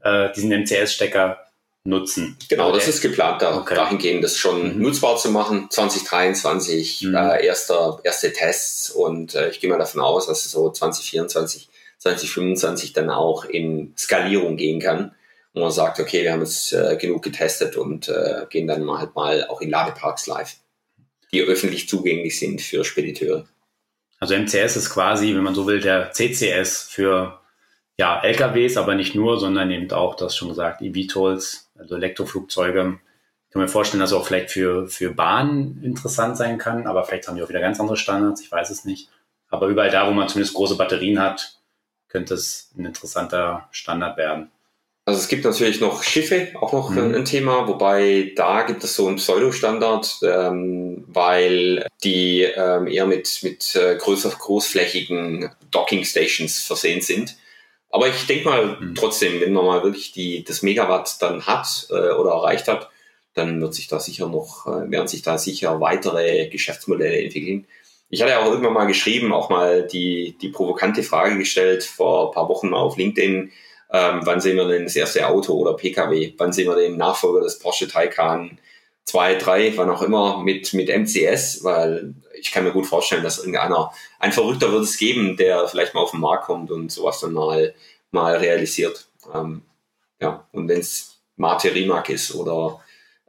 [0.00, 1.43] äh, diesen MCS-Stecker
[1.84, 2.36] nutzen.
[2.48, 3.74] Genau, das ist geplant, da, okay.
[3.74, 4.82] dahingehend das schon mhm.
[4.82, 5.68] nutzbar zu machen.
[5.70, 7.14] 2023 mhm.
[7.14, 11.68] äh, erster, erste Tests und äh, ich gehe mal davon aus, dass es so 2024,
[11.98, 15.14] 2025 dann auch in Skalierung gehen kann.
[15.52, 18.98] Wo man sagt, okay, wir haben jetzt äh, genug getestet und äh, gehen dann mal
[18.98, 20.56] halt mal auch in Ladeparks live,
[21.32, 23.46] die öffentlich zugänglich sind für Spediteure.
[24.18, 27.40] Also MCS ist quasi, wenn man so will, der CCS für
[27.98, 32.98] ja, LKWs, aber nicht nur, sondern eben auch, das schon gesagt, eVTOLs, also Elektroflugzeuge.
[33.46, 37.28] Ich kann mir vorstellen, dass auch vielleicht für, für Bahnen interessant sein kann, aber vielleicht
[37.28, 39.10] haben die auch wieder ganz andere Standards, ich weiß es nicht.
[39.48, 41.60] Aber überall da, wo man zumindest große Batterien hat,
[42.08, 44.50] könnte es ein interessanter Standard werden.
[45.06, 47.14] Also es gibt natürlich noch Schiffe, auch noch mhm.
[47.14, 53.40] ein Thema, wobei da gibt es so einen Pseudo-Standard, ähm, weil die ähm, eher mit,
[53.42, 57.36] mit äh, größer, großflächigen Docking-Stations versehen sind.
[57.94, 58.96] Aber ich denke mal mhm.
[58.96, 62.90] trotzdem, wenn man mal wirklich die, das Megawatt dann hat äh, oder erreicht hat,
[63.34, 67.68] dann wird sich da sicher noch, äh, werden sich da sicher weitere Geschäftsmodelle entwickeln.
[68.10, 72.34] Ich hatte auch irgendwann mal geschrieben, auch mal die, die provokante Frage gestellt, vor ein
[72.34, 73.52] paar Wochen mal auf LinkedIn,
[73.92, 76.34] ähm, wann sehen wir denn das erste Auto oder Pkw?
[76.36, 78.58] Wann sehen wir den Nachfolger des Porsche Taycan
[79.04, 81.62] 2, 3, wann auch immer mit, mit MCS?
[81.62, 85.94] Weil ich kann mir gut vorstellen, dass irgendeiner, ein Verrückter wird es geben, der vielleicht
[85.94, 87.74] mal auf den Markt kommt und sowas dann mal,
[88.10, 89.08] mal realisiert.
[89.34, 89.62] Ähm,
[90.20, 92.80] ja, und wenn es Mate Rimac ist oder,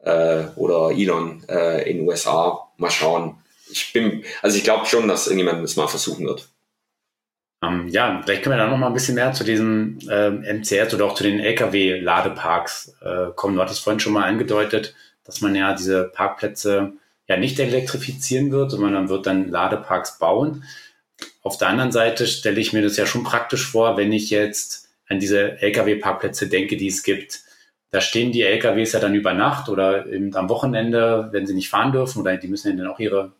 [0.04, 3.38] äh, oder Elon äh, in den USA, mal schauen.
[3.71, 6.49] Ich bin, also ich glaube schon, dass irgendjemand das mal versuchen wird.
[7.62, 10.30] Um, ähm, ja, vielleicht können wir da noch mal ein bisschen mehr zu diesem äh,
[10.30, 13.56] MCS oder auch zu den LKW-Ladeparks äh, kommen.
[13.56, 16.93] Du hattest vorhin schon mal angedeutet, dass man ja diese Parkplätze
[17.27, 20.63] ja nicht elektrifizieren wird, sondern man wird dann Ladeparks bauen.
[21.41, 24.89] Auf der anderen Seite stelle ich mir das ja schon praktisch vor, wenn ich jetzt
[25.07, 27.41] an diese Lkw-Parkplätze denke, die es gibt.
[27.91, 31.69] Da stehen die LKWs ja dann über Nacht oder eben am Wochenende, wenn sie nicht
[31.69, 33.33] fahren dürfen oder die müssen ja dann auch ihre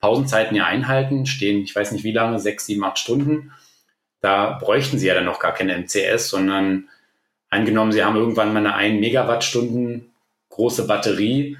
[0.00, 3.52] Pausenzeiten ja einhalten, stehen, ich weiß nicht wie lange, sechs, sieben, acht Stunden.
[4.20, 6.88] Da bräuchten sie ja dann noch gar keine MCS, sondern
[7.50, 10.10] angenommen, sie haben irgendwann mal eine 1 Megawattstunden
[10.48, 11.56] große Batterie,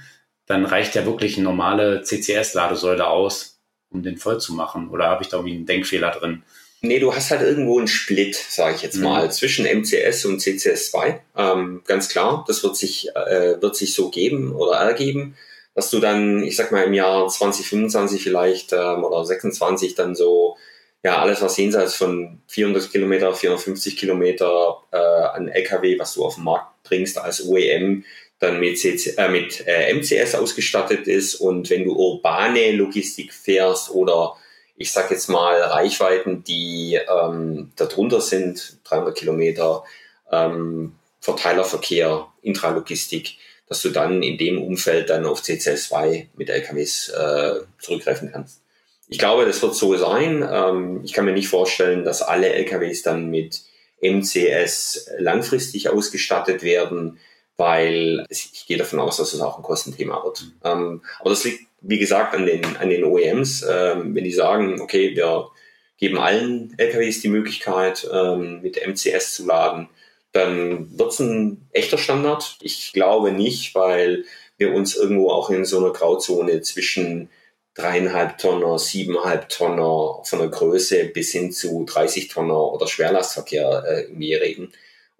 [0.46, 4.90] dann reicht ja wirklich eine normale CCS-Ladesäule aus, um den voll zu machen.
[4.90, 6.42] Oder habe ich da irgendwie einen Denkfehler drin?
[6.84, 9.04] Nee, du hast halt irgendwo einen Split, sage ich jetzt mhm.
[9.04, 11.20] mal, zwischen MCS und CCS2.
[11.36, 15.36] Ähm, ganz klar, das wird sich, äh, wird sich so geben oder ergeben,
[15.76, 20.56] dass du dann, ich sag mal, im Jahr 2025 vielleicht ähm, oder 26 dann so,
[21.04, 26.34] ja, alles was jenseits von 400 Kilometer, 450 Kilometer äh, an LKW, was du auf
[26.34, 28.04] den Markt bringst als OEM,
[28.42, 31.36] dann mit, CC, äh, mit äh, MCS ausgestattet ist.
[31.36, 34.36] Und wenn du urbane Logistik fährst oder
[34.76, 39.84] ich sage jetzt mal Reichweiten, die ähm, darunter sind, 300 Kilometer,
[40.32, 43.36] ähm, Verteilerverkehr, Intralogistik,
[43.68, 48.60] dass du dann in dem Umfeld dann auf CCS2 mit LKWs äh, zurückgreifen kannst.
[49.06, 50.44] Ich glaube, das wird so sein.
[50.50, 53.60] Ähm, ich kann mir nicht vorstellen, dass alle LKWs dann mit
[54.00, 57.20] MCS langfristig ausgestattet werden
[57.62, 60.42] weil ich gehe davon aus, dass es auch ein Kostenthema wird.
[60.42, 60.52] Mhm.
[60.64, 64.80] Ähm, aber das liegt, wie gesagt, an den, an den OEMs, ähm, wenn die sagen,
[64.80, 65.48] okay, wir
[65.96, 69.88] geben allen LKWs die Möglichkeit, ähm, mit MCS zu laden,
[70.32, 72.56] dann wird es ein echter Standard.
[72.62, 74.24] Ich glaube nicht, weil
[74.56, 77.30] wir uns irgendwo auch in so einer Grauzone zwischen
[77.74, 84.00] dreieinhalb Tonner, siebeneinhalb Tonner von der Größe bis hin zu 30 Tonner oder Schwerlastverkehr äh,
[84.02, 84.72] irgendwie reden.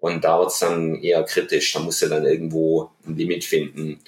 [0.03, 1.71] Und da wird es dann eher kritisch.
[1.71, 4.01] Da musst du dann irgendwo ein Limit finden,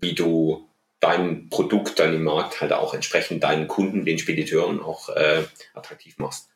[0.00, 0.68] wie du
[1.00, 5.42] dein Produkt dann im Markt halt auch entsprechend deinen Kunden, den Spediteuren auch äh,
[5.74, 6.50] attraktiv machst.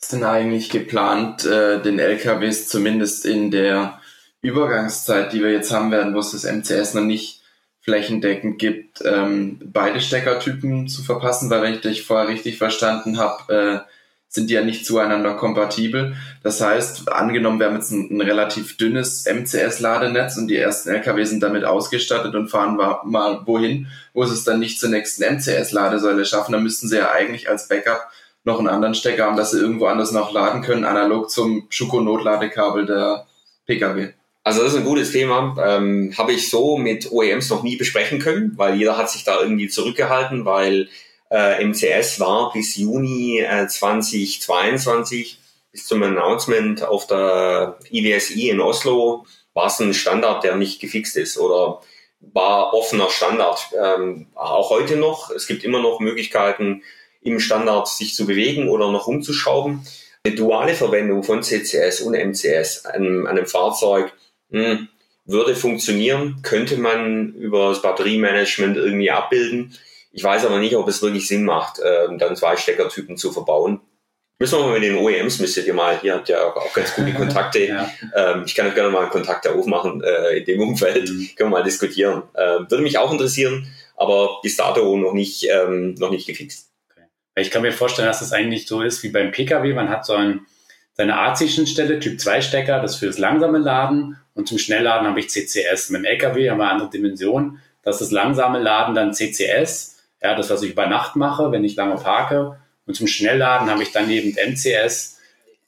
[0.00, 4.00] Ist denn eigentlich geplant, äh, den LKWs zumindest in der
[4.40, 7.42] Übergangszeit, die wir jetzt haben werden, wo es das MCS noch nicht
[7.82, 11.50] flächendeckend gibt, ähm, beide Steckertypen zu verpassen?
[11.50, 13.95] Weil wenn ich dich vorher richtig verstanden habe, äh,
[14.36, 16.14] sind ja nicht zueinander kompatibel.
[16.44, 21.24] Das heißt, angenommen, wir haben jetzt ein, ein relativ dünnes MCS-Ladenetz und die ersten LKW
[21.24, 26.24] sind damit ausgestattet und fahren mal wohin, wo sie es dann nicht zur nächsten MCS-Ladesäule
[26.24, 28.06] schaffen, dann müssten sie ja eigentlich als Backup
[28.44, 32.86] noch einen anderen Stecker haben, dass sie irgendwo anders noch laden können, analog zum Schuko-Notladekabel
[32.86, 33.26] der
[33.66, 34.12] Pkw.
[34.44, 35.56] Also das ist ein gutes Thema.
[35.60, 39.40] Ähm, Habe ich so mit OEMs noch nie besprechen können, weil jeder hat sich da
[39.40, 40.88] irgendwie zurückgehalten, weil
[41.30, 45.38] äh, MCS war bis Juni äh, 2022,
[45.72, 51.16] bis zum Announcement auf der IWSI in Oslo, war es ein Standard, der nicht gefixt
[51.16, 51.80] ist oder
[52.20, 53.68] war offener Standard.
[53.82, 55.30] Ähm, auch heute noch.
[55.30, 56.82] Es gibt immer noch Möglichkeiten,
[57.22, 59.86] im Standard sich zu bewegen oder noch umzuschrauben.
[60.24, 64.12] Eine duale Verwendung von CCS und MCS an, einem Fahrzeug
[64.50, 64.88] mh, hm,
[65.24, 69.76] würde funktionieren, könnte man über das Batteriemanagement irgendwie abbilden.
[70.16, 73.82] Ich weiß aber nicht, ob es wirklich Sinn macht, ähm, dann zwei Steckertypen zu verbauen.
[74.38, 77.12] Müssen wir mal mit den OEMs, müsstet ihr mal, hier habt ihr auch ganz gute
[77.14, 77.66] Kontakte.
[77.66, 77.90] ja.
[78.14, 81.28] ähm, ich kann auch gerne mal Kontakte aufmachen äh, in dem Umfeld, mhm.
[81.36, 82.22] können wir mal diskutieren.
[82.34, 86.70] Ähm, würde mich auch interessieren, aber bis dato noch nicht, ähm, noch nicht gefixt.
[86.90, 87.06] Okay.
[87.36, 89.74] Ich kann mir vorstellen, dass das eigentlich so ist wie beim Pkw.
[89.74, 90.46] Man hat so ein,
[90.94, 95.28] seine AC-Schnittstelle, Typ 2 Stecker, das für das langsame Laden und zum Schnellladen habe ich
[95.28, 95.90] CCS.
[95.90, 97.60] Mit dem LKW haben wir eine andere Dimension.
[97.82, 101.64] Das ist das langsame Laden dann CCS ja, das, was ich über Nacht mache, wenn
[101.64, 102.58] ich lange parke.
[102.86, 105.18] Und zum Schnellladen habe ich dann eben MCS.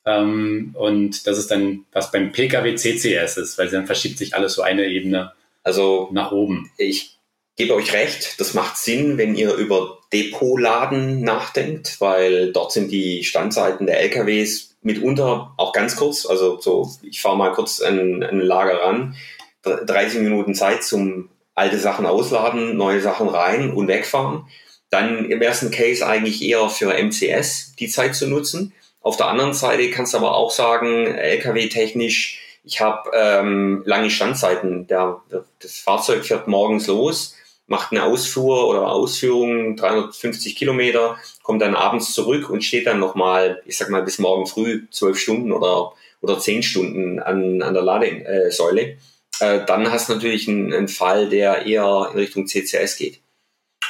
[0.07, 4.55] Ähm, und das ist dann, was beim Pkw CCS ist, weil dann verschiebt sich alles
[4.55, 5.33] so eine Ebene
[5.69, 6.71] also nach oben.
[6.79, 7.19] Ich
[7.57, 13.25] gebe euch recht, das macht Sinn, wenn ihr über Depotladen nachdenkt, weil dort sind die
[13.25, 16.25] Standseiten der LKWs mitunter auch ganz kurz.
[16.25, 19.17] Also so, ich fahre mal kurz an ein Lager ran,
[19.63, 21.29] 30 Minuten Zeit zum
[21.59, 24.47] alte Sachen ausladen, neue Sachen rein und wegfahren.
[24.91, 28.73] Dann im ersten Case eigentlich eher für MCS die Zeit zu nutzen.
[29.01, 34.87] Auf der anderen Seite kannst du aber auch sagen, LKW-technisch, ich habe ähm, lange Standzeiten.
[34.87, 35.21] Der,
[35.61, 42.13] das Fahrzeug fährt morgens los, macht eine Ausfuhr oder Ausführung 350 Kilometer, kommt dann abends
[42.13, 46.39] zurück und steht dann nochmal, ich sag mal, bis morgen früh zwölf Stunden oder, oder
[46.39, 48.97] zehn Stunden an, an der Ladesäule
[49.41, 53.21] äh, dann hast du natürlich einen, einen, Fall, der eher in Richtung CCS geht.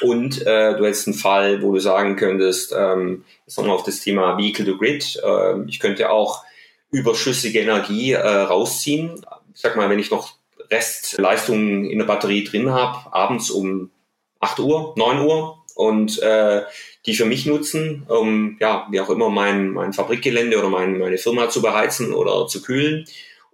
[0.01, 4.01] Und äh, du hättest einen Fall, wo du sagen könntest, ähm, jetzt nochmal auf das
[4.01, 6.45] Thema Vehicle to Grid, äh, ich könnte auch
[6.91, 9.25] überschüssige Energie äh, rausziehen.
[9.55, 10.35] Ich sag mal, wenn ich noch
[10.71, 13.91] Restleistung in der Batterie drin habe, abends um
[14.41, 16.63] 8 Uhr, 9 Uhr und äh,
[17.07, 21.19] die für mich nutzen, um ja, wie auch immer mein, mein Fabrikgelände oder mein, meine
[21.19, 23.07] Firma zu beheizen oder zu kühlen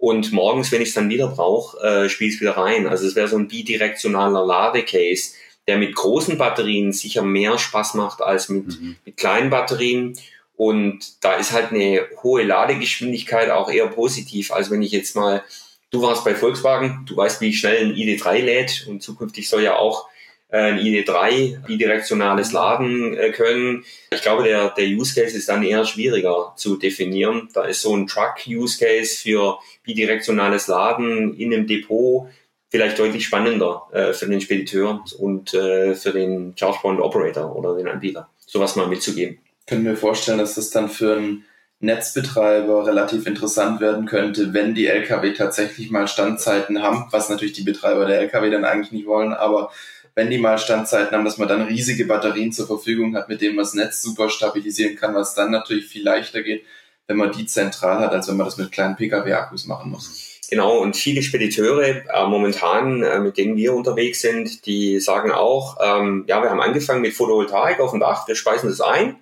[0.05, 2.87] und morgens, wenn ich es dann wieder brauche, äh, spiele ich es wieder rein.
[2.87, 5.33] Also es wäre so ein bidirektionaler Ladecase,
[5.67, 8.97] der mit großen Batterien sicher mehr Spaß macht als mit, mhm.
[9.07, 10.13] mit kleinen Batterien.
[10.57, 15.43] Und da ist halt eine hohe Ladegeschwindigkeit auch eher positiv, als wenn ich jetzt mal,
[15.91, 19.77] du warst bei Volkswagen, du weißt, wie schnell ein ID3 lädt und zukünftig soll ja
[19.77, 20.07] auch
[20.51, 23.85] ein ID3 bidirektionales Laden äh, können.
[24.13, 27.49] Ich glaube, der, der Use Case ist dann eher schwieriger zu definieren.
[27.55, 32.29] Da ist so ein Truck-Use Case für bidirektionales Laden in einem Depot
[32.71, 37.77] vielleicht deutlich spannender äh, für den Spediteur und äh, für den Charge Point Operator oder
[37.77, 39.39] den Anbieter, sowas mal mitzugeben.
[39.69, 41.45] Können wir vorstellen, dass das dann für einen
[41.79, 47.63] Netzbetreiber relativ interessant werden könnte, wenn die Lkw tatsächlich mal Standzeiten haben, was natürlich die
[47.63, 49.71] Betreiber der Lkw dann eigentlich nicht wollen, aber
[50.17, 53.57] wenn die mal Standzeiten haben, dass man dann riesige Batterien zur Verfügung hat, mit denen
[53.57, 56.65] man das Netz super stabilisieren kann, was dann natürlich viel leichter geht,
[57.07, 60.35] wenn man die zentral hat, als wenn man das mit kleinen Pkw-Akkus machen muss.
[60.51, 65.79] Genau, und viele Spediteure äh, momentan, äh, mit denen wir unterwegs sind, die sagen auch,
[65.83, 69.17] ähm, ja, wir haben angefangen mit Photovoltaik auf dem Dach, wir speisen das ein.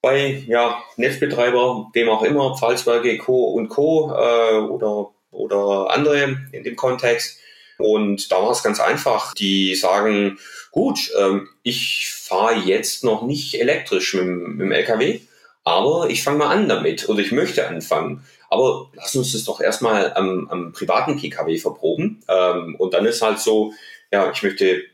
[0.00, 3.50] Bei ja, Netzbetreiber, wem auch immer, Pfalzwerke, Co.
[3.50, 4.12] und Co.
[4.12, 7.38] Äh, oder, oder andere in dem Kontext.
[7.78, 9.34] Und da war es ganz einfach.
[9.34, 10.38] Die sagen,
[10.70, 15.20] gut, ähm, ich fahre jetzt noch nicht elektrisch mit, mit dem LKW,
[15.66, 18.24] aber ich fange mal an damit oder ich möchte anfangen.
[18.48, 22.22] Aber lass uns das doch erstmal am, am privaten PKW verproben.
[22.28, 23.72] Ähm, und dann ist halt so,
[24.12, 24.84] ja, ich möchte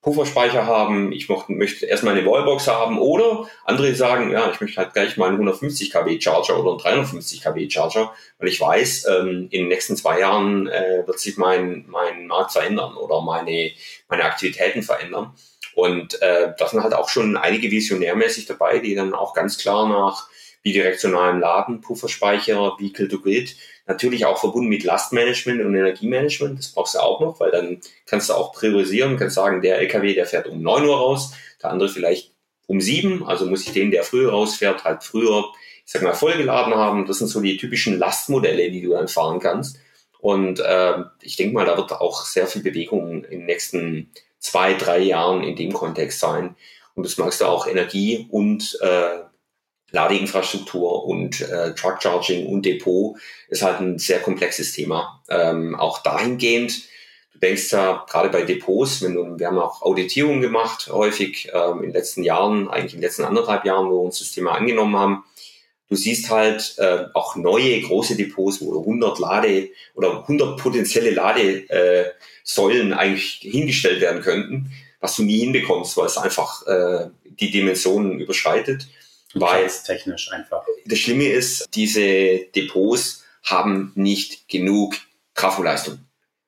[0.00, 4.78] Pufferspeicher haben, ich möchte, möchte erstmal eine Wallbox haben oder andere sagen, ja, ich möchte
[4.78, 9.08] halt gleich mal einen 150 kW Charger oder einen 350 kW Charger, weil ich weiß,
[9.08, 13.70] ähm, in den nächsten zwei Jahren äh, wird sich mein, mein Markt verändern oder meine,
[14.08, 15.34] meine Aktivitäten verändern.
[15.74, 19.88] Und äh, da sind halt auch schon einige visionärmäßig dabei, die dann auch ganz klar
[19.88, 20.28] nach
[20.62, 23.56] bidirektionalen Laden, Pufferspeicher, Vehicle to Grid,
[23.86, 26.58] natürlich auch verbunden mit Lastmanagement und Energiemanagement.
[26.58, 30.14] Das brauchst du auch noch, weil dann kannst du auch priorisieren, kannst sagen, der LKW,
[30.14, 32.32] der fährt um neun Uhr raus, der andere vielleicht
[32.66, 33.26] um sieben.
[33.26, 35.44] Also muss ich den, der früher rausfährt, halt früher,
[35.84, 37.06] ich sag mal, vollgeladen haben.
[37.06, 39.78] Das sind so die typischen Lastmodelle, die du dann fahren kannst.
[40.20, 44.10] Und äh, ich denke mal, da wird auch sehr viel Bewegung in den nächsten
[44.42, 46.56] zwei, drei Jahren in dem Kontext sein.
[46.94, 49.20] Und das magst du auch Energie und äh,
[49.92, 53.16] Ladeinfrastruktur und äh, Truck Charging und Depot
[53.48, 55.22] ist halt ein sehr komplexes Thema.
[55.30, 56.82] Ähm, auch dahingehend,
[57.32, 61.78] du denkst ja gerade bei Depots, wenn du, wir haben auch Auditierungen gemacht, häufig ähm,
[61.78, 64.52] in den letzten Jahren, eigentlich in den letzten anderthalb Jahren, wo wir uns das Thema
[64.52, 65.24] angenommen haben.
[65.92, 72.92] Du siehst halt äh, auch neue große Depots, wo 100 Lade oder 100 potenzielle Ladesäulen
[72.92, 78.20] äh, eigentlich hingestellt werden könnten, was du nie hinbekommst, weil es einfach äh, die Dimensionen
[78.20, 78.86] überschreitet.
[79.34, 80.64] Weil technisch einfach.
[80.86, 84.94] Das Schlimme ist, diese Depots haben nicht genug
[85.34, 85.98] Trafoleistung.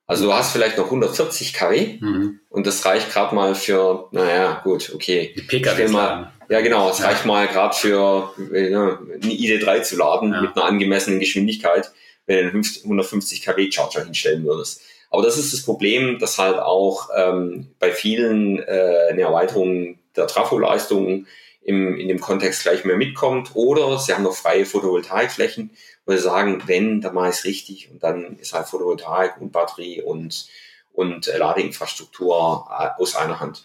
[0.07, 2.41] Also du hast vielleicht noch 140 kW mhm.
[2.49, 5.35] und das reicht gerade mal für, naja, gut, okay.
[5.37, 9.97] Die PKWs mal, Ja, genau, es reicht mal gerade für äh, ja, eine ID3 zu
[9.97, 10.43] laden ja.
[10.43, 11.91] mit einer angemessenen Geschwindigkeit,
[12.27, 14.83] wenn du einen 150 kW Charger hinstellen würdest.
[15.11, 20.27] Aber das ist das Problem, dass halt auch ähm, bei vielen äh, eine Erweiterung der
[20.27, 21.27] Trafoleistung
[21.63, 23.51] im, in dem Kontext gleich mehr mitkommt.
[23.55, 25.71] Oder sie haben noch freie Photovoltaikflächen,
[26.05, 27.91] wo sie sagen, wenn, dann mache ich es richtig.
[27.91, 30.49] Und dann ist halt Photovoltaik und Batterie und,
[30.93, 33.65] und Ladeinfrastruktur äh, aus einer Hand.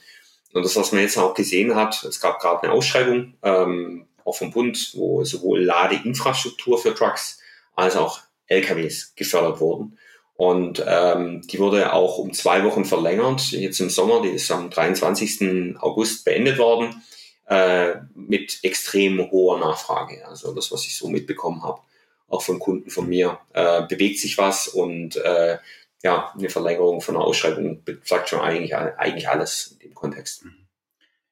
[0.54, 4.36] Und das, was man jetzt auch gesehen hat, es gab gerade eine Ausschreibung, ähm, auch
[4.36, 7.40] vom Bund, wo sowohl Ladeinfrastruktur für Trucks
[7.76, 9.98] als auch LKWs gefördert wurden.
[10.36, 14.70] Und ähm, die wurde auch um zwei Wochen verlängert, jetzt im Sommer, die ist am
[14.70, 15.76] 23.
[15.82, 17.04] August beendet worden
[17.48, 20.26] äh, mit extrem hoher Nachfrage.
[20.28, 21.82] Also das, was ich so mitbekommen habe,
[22.30, 25.58] auch von Kunden von mir, äh, bewegt sich was und äh,
[26.04, 30.46] ja, eine Verlängerung von einer Ausschreibung sagt schon eigentlich, eigentlich alles in dem Kontext.
[30.46, 30.54] Mhm.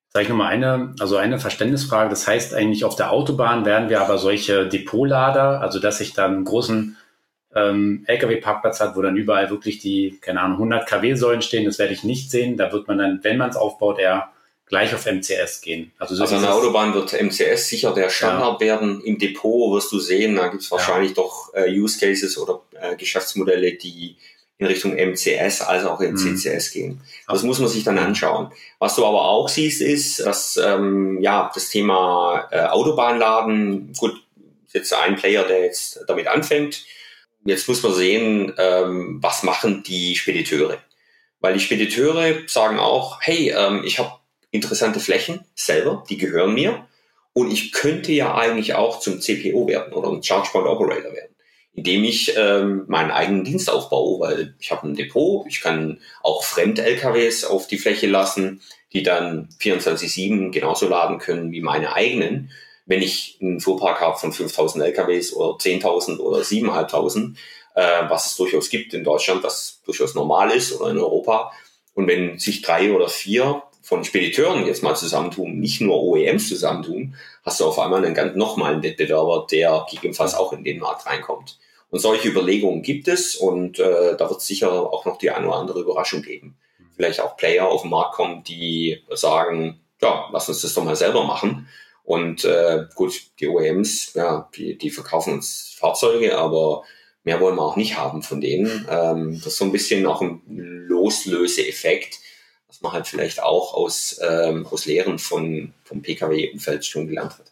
[0.10, 2.10] Sag ich nochmal eine, also eine Verständnisfrage.
[2.10, 6.36] Das heißt eigentlich, auf der Autobahn werden wir aber solche Depotlader, also dass ich dann
[6.36, 6.98] einen großen
[7.56, 11.94] ähm, LKW-Parkplatz hat, wo dann überall wirklich die, keine Ahnung, 100 kW-Säulen stehen, das werde
[11.94, 12.58] ich nicht sehen.
[12.58, 14.32] Da wird man dann, wenn man es aufbaut, eher
[14.66, 15.92] gleich auf MCS gehen.
[15.98, 18.68] Also, so also an der Autobahn wird MCS sicher der Standard ja.
[18.68, 19.02] werden.
[19.02, 21.16] Im Depot wirst du sehen, da gibt es wahrscheinlich ja.
[21.16, 24.18] doch äh, Use Cases oder äh, Geschäftsmodelle, die
[24.60, 26.18] in Richtung MCS als auch in mhm.
[26.18, 27.02] CCS gehen.
[27.28, 28.52] Das muss man sich dann anschauen.
[28.80, 34.16] Was du aber auch siehst, ist, dass ähm, ja das Thema äh, Autobahnladen, gut,
[34.74, 36.86] jetzt ein Player, der jetzt damit anfängt.
[37.46, 40.80] Jetzt muss man sehen, ähm, was machen die Spediteure.
[41.40, 44.12] Weil die Spediteure sagen auch, hey, ähm, ich habe
[44.52, 46.88] interessante Flächen selber, die gehören mir.
[47.34, 51.36] Und ich könnte ja eigentlich auch zum CPO werden oder ein Charge Point Operator werden,
[51.78, 56.44] indem ich ähm, meinen eigenen Dienst aufbaue, weil ich habe ein Depot, ich kann auch
[56.44, 58.62] Fremd-LKWs auf die Fläche lassen,
[58.94, 62.50] die dann 24-7 genauso laden können wie meine eigenen.
[62.88, 67.36] Wenn ich einen Fuhrpark habe von 5000 LKWs oder 10.000 oder 7.500,
[67.76, 71.52] äh, was es durchaus gibt in Deutschland, was durchaus normal ist oder in Europa,
[71.94, 77.14] und wenn sich drei oder vier von Spediteuren jetzt mal zusammentun, nicht nur OEMs zusammentun,
[77.44, 81.60] hast du auf einmal einen ganz nochmalen Wettbewerber, der gegebenenfalls auch in den Markt reinkommt.
[81.90, 85.48] Und solche Überlegungen gibt es und äh, da wird es sicher auch noch die eine
[85.48, 86.58] oder andere Überraschung geben.
[86.96, 90.96] Vielleicht auch Player auf den Markt kommen, die sagen, ja, lass uns das doch mal
[90.96, 91.68] selber machen.
[92.04, 96.84] Und äh, gut, die OEMs, ja, die, die verkaufen uns Fahrzeuge, aber
[97.24, 98.88] mehr wollen wir auch nicht haben von denen.
[98.90, 102.20] Ähm, das ist so ein bisschen auch ein Loslöseeffekt,
[102.68, 107.52] was man halt vielleicht auch aus, ähm, aus Lehren von, vom Pkw-Umfeld schon gelernt hat.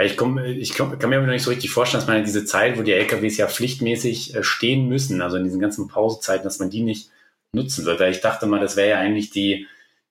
[0.00, 2.44] Ich, komm, ich komm, kann mir aber noch nicht so richtig vorstellen, dass man diese
[2.44, 6.60] Zeit, wo die LKWs ja pflichtmäßig äh, stehen müssen, also in diesen ganzen Pausezeiten, dass
[6.60, 7.10] man die nicht
[7.52, 7.98] nutzen wird.
[7.98, 9.66] Weil ich dachte mal, das wäre ja eigentlich die,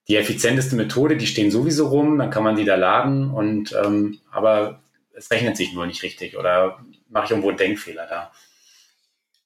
[0.10, 4.20] die effizienteste Methode, die stehen sowieso rum, dann kann man die da laden und ähm,
[4.32, 4.82] aber
[5.14, 6.80] es rechnet sich nur nicht richtig oder
[7.10, 8.32] mache ich irgendwo einen Denkfehler da?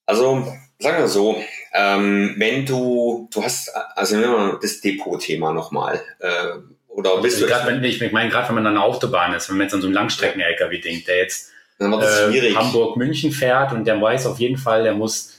[0.05, 0.45] Also
[0.79, 1.41] sagen wir so,
[1.73, 6.01] ähm, wenn du, du hast, also nehmen wir das Depot-Thema nochmal.
[6.19, 6.57] Äh,
[6.93, 7.47] oder also bist du.
[7.47, 9.81] Grad, wenn, ich meine, gerade wenn man an der Autobahn ist, wenn man jetzt an
[9.81, 14.83] so einen Langstrecken-LKW denkt, der jetzt äh, Hamburg-München fährt und der weiß auf jeden Fall,
[14.83, 15.33] der muss,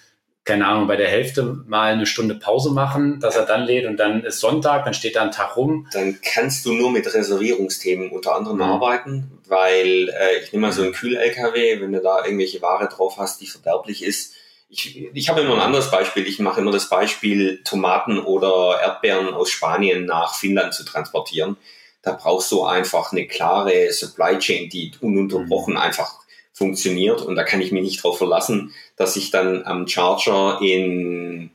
[0.44, 3.98] keine Ahnung, bei der Hälfte mal eine Stunde Pause machen, dass er dann lädt und
[3.98, 5.86] dann ist Sonntag, dann steht da ein Tag rum.
[5.92, 8.62] Dann kannst du nur mit Reservierungsthemen unter anderem mhm.
[8.62, 13.18] arbeiten, weil äh, ich nehme mal so einen Kühl-LKW, wenn du da irgendwelche Ware drauf
[13.18, 14.34] hast, die verderblich ist,
[14.72, 16.26] ich, ich habe immer ein anderes Beispiel.
[16.26, 21.58] Ich mache immer das Beispiel, Tomaten oder Erdbeeren aus Spanien nach Finnland zu transportieren.
[22.00, 25.80] Da brauchst du einfach eine klare Supply Chain, die ununterbrochen mhm.
[25.80, 26.14] einfach
[26.54, 27.20] funktioniert.
[27.20, 31.50] Und da kann ich mich nicht darauf verlassen, dass ich dann am Charger in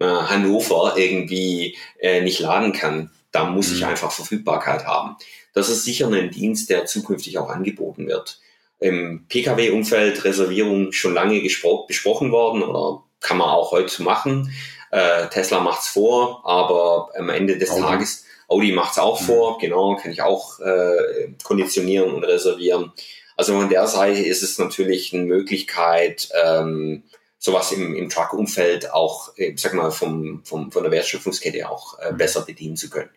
[0.00, 3.12] äh, Hannover irgendwie äh, nicht laden kann.
[3.30, 3.76] Da muss mhm.
[3.76, 5.16] ich einfach Verfügbarkeit haben.
[5.52, 8.40] Das ist sicher ein Dienst, der zukünftig auch angeboten wird
[8.80, 14.52] im Pkw-Umfeld Reservierung schon lange besprochen worden oder kann man auch heute machen.
[14.90, 17.80] Äh, Tesla macht's vor, aber am Ende des Audi.
[17.80, 19.24] Tages, Audi macht's auch mhm.
[19.24, 22.92] vor, genau, kann ich auch äh, konditionieren und reservieren.
[23.36, 27.04] Also von der Seite ist es natürlich eine Möglichkeit, ähm,
[27.38, 31.98] sowas im, im Truck-Umfeld auch, ich äh, sag mal, vom, vom, von der Wertschöpfungskette auch
[31.98, 32.16] äh, mhm.
[32.16, 33.10] besser bedienen zu können.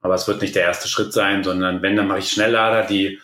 [0.00, 3.18] Aber es wird nicht der erste Schritt sein, sondern wenn, dann mache ich Schnelllader, die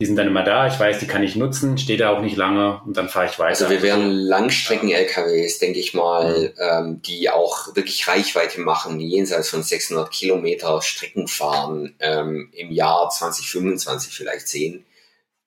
[0.00, 2.36] die sind dann immer da, ich weiß, die kann ich nutzen, stehe da auch nicht
[2.36, 3.64] lange und dann fahre ich weiter.
[3.64, 6.50] Also wir werden Langstrecken-LKWs, denke ich mal, mhm.
[6.60, 13.10] ähm, die auch wirklich Reichweite machen, jenseits von 600 Kilometer Strecken fahren, ähm, im Jahr
[13.10, 14.84] 2025 vielleicht sehen.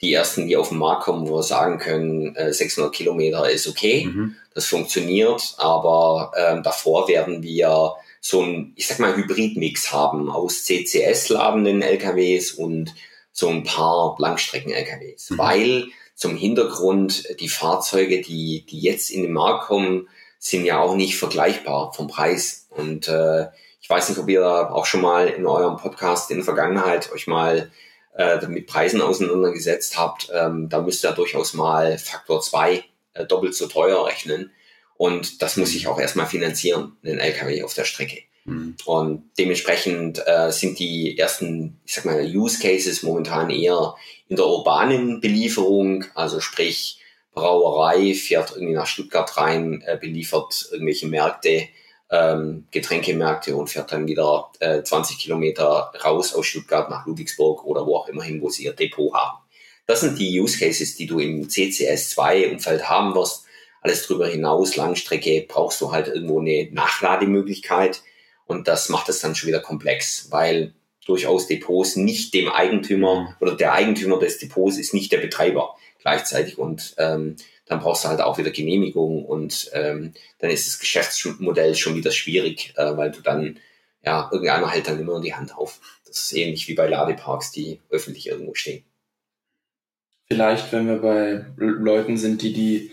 [0.01, 3.69] Die ersten, die auf den Markt kommen, wo wir sagen können, äh, 600 Kilometer ist
[3.69, 4.35] okay, mhm.
[4.53, 10.65] das funktioniert, aber ähm, davor werden wir so ein, ich sag mal, Hybridmix haben aus
[10.65, 12.93] CCS-ladenden LKWs und
[13.31, 15.37] so ein paar Langstrecken-LKWs, mhm.
[15.37, 20.07] weil zum Hintergrund die Fahrzeuge, die, die jetzt in den Markt kommen,
[20.37, 22.67] sind ja auch nicht vergleichbar vom Preis.
[22.69, 23.47] Und äh,
[23.81, 27.27] ich weiß nicht, ob ihr auch schon mal in eurem Podcast in der Vergangenheit euch
[27.27, 27.71] mal
[28.15, 30.29] äh, mit Preisen auseinandergesetzt habt.
[30.33, 34.51] Ähm, da müsst ihr durchaus mal Faktor zwei äh, doppelt so teuer rechnen.
[34.97, 38.21] Und das muss ich auch erstmal finanzieren, einen LKW auf der Strecke.
[38.45, 38.75] Mhm.
[38.85, 43.95] Und dementsprechend äh, sind die ersten, ich sag mal, Use Cases momentan eher
[44.27, 46.99] in der urbanen Belieferung, also sprich
[47.33, 51.67] Brauerei fährt irgendwie nach Stuttgart rein, äh, beliefert irgendwelche Märkte,
[52.09, 57.85] ähm, Getränkemärkte und fährt dann wieder äh, 20 Kilometer raus aus Stuttgart nach Ludwigsburg oder
[57.85, 59.37] wo auch immer hin, wo sie ihr Depot haben.
[59.87, 63.45] Das sind die Use Cases, die du im CCS2-Umfeld haben wirst.
[63.81, 68.01] Alles drüber hinaus, Langstrecke, brauchst du halt irgendwo eine Nachlademöglichkeit
[68.51, 70.73] und das macht es dann schon wieder komplex, weil
[71.05, 76.57] durchaus Depots nicht dem Eigentümer oder der Eigentümer des Depots ist nicht der Betreiber gleichzeitig
[76.57, 77.35] und ähm,
[77.65, 82.11] dann brauchst du halt auch wieder Genehmigung und ähm, dann ist das Geschäftsmodell schon wieder
[82.11, 83.59] schwierig, äh, weil du dann,
[84.03, 85.79] ja, irgendeiner hält dann immer die Hand auf.
[86.05, 88.83] Das ist ähnlich wie bei Ladeparks, die öffentlich irgendwo stehen.
[90.27, 92.91] Vielleicht, wenn wir bei Leuten sind, die die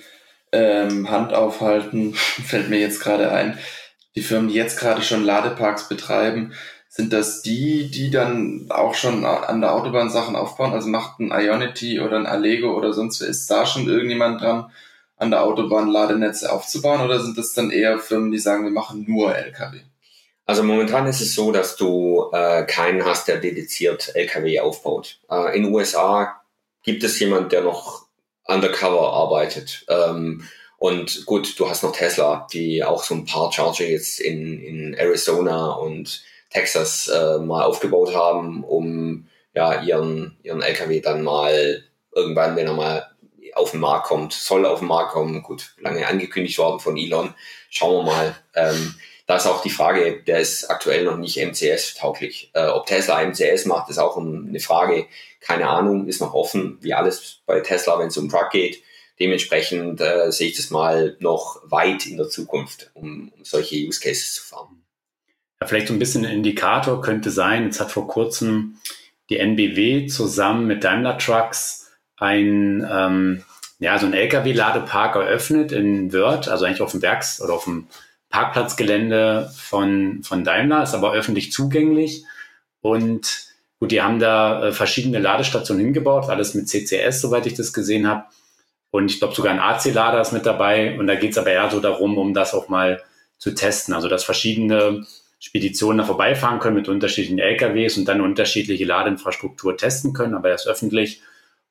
[0.53, 2.15] ähm, Hand aufhalten,
[2.47, 3.59] fällt mir jetzt gerade ein,
[4.19, 6.53] die Firmen, die jetzt gerade schon Ladeparks betreiben,
[6.89, 10.73] sind das die, die dann auch schon an der Autobahn Sachen aufbauen?
[10.73, 14.73] Also macht ein Ionity oder ein Allego oder sonst wer, ist da schon irgendjemand dran,
[15.19, 19.05] an der Autobahn Ladenetze aufzubauen oder sind das dann eher Firmen, die sagen, wir machen
[19.07, 19.83] nur Lkw?
[20.47, 25.21] Also momentan ist es so, dass du äh, keinen hast, der dediziert Lkw aufbaut.
[25.31, 26.41] Äh, in den USA
[26.83, 28.07] gibt es jemand, der noch
[28.47, 29.87] undercover arbeitet.
[29.89, 30.43] Ähm,
[30.79, 34.95] und gut, du hast noch Tesla, die auch so ein paar Charger jetzt in, in
[34.95, 41.83] Arizona und Texas äh, mal aufgebaut haben, um ja ihren, ihren LKW dann mal
[42.15, 43.07] irgendwann, wenn er mal
[43.55, 47.35] auf den Markt kommt, soll auf den Markt kommen, gut, lange angekündigt worden von Elon,
[47.71, 48.37] schauen wir mal.
[48.55, 48.95] Ähm,
[49.27, 52.51] da ist auch die Frage, der ist aktuell noch nicht MCS-tauglich.
[52.55, 55.07] Äh, ob Tesla MCS macht, ist auch eine Frage.
[55.41, 58.83] Keine Ahnung, ist noch offen, wie alles bei Tesla, wenn es um Truck geht.
[59.21, 64.01] Dementsprechend äh, sehe ich das mal noch weit in der Zukunft, um, um solche Use
[64.01, 64.85] Cases zu fahren.
[65.61, 68.77] Ja, vielleicht so ein bisschen ein Indikator könnte sein, jetzt hat vor kurzem
[69.29, 73.45] die NBW zusammen mit Daimler Trucks ein, ähm,
[73.79, 77.89] ja, so ein LKW-Ladepark eröffnet in Wörth, also eigentlich auf dem Werks- oder auf dem
[78.31, 82.25] Parkplatzgelände von, von Daimler, ist aber öffentlich zugänglich.
[82.81, 83.47] Und
[83.81, 88.07] gut, die haben da äh, verschiedene Ladestationen hingebaut, alles mit CCS, soweit ich das gesehen
[88.07, 88.25] habe.
[88.91, 90.99] Und ich glaube, sogar ein AC-Lader ist mit dabei.
[90.99, 93.03] Und da geht es aber eher so darum, um das auch mal
[93.39, 93.95] zu testen.
[93.95, 95.07] Also, dass verschiedene
[95.41, 100.67] Speditionen da vorbeifahren können mit unterschiedlichen LKWs und dann unterschiedliche Ladeinfrastruktur testen können, aber erst
[100.67, 101.23] öffentlich.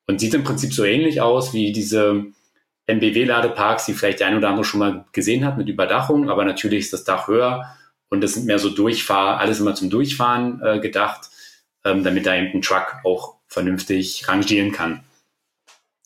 [0.08, 2.28] Und sieht im Prinzip so ähnlich aus wie diese
[2.88, 6.86] MBW-Ladeparks, die vielleicht der eine oder andere schon mal gesehen hat mit Überdachung, aber natürlich
[6.86, 7.66] ist das Dach höher
[8.10, 11.30] und das sind mehr so Durchfahr, alles immer zum Durchfahren äh, gedacht,
[11.84, 15.04] ähm, damit da eben ein Truck auch vernünftig rangieren kann.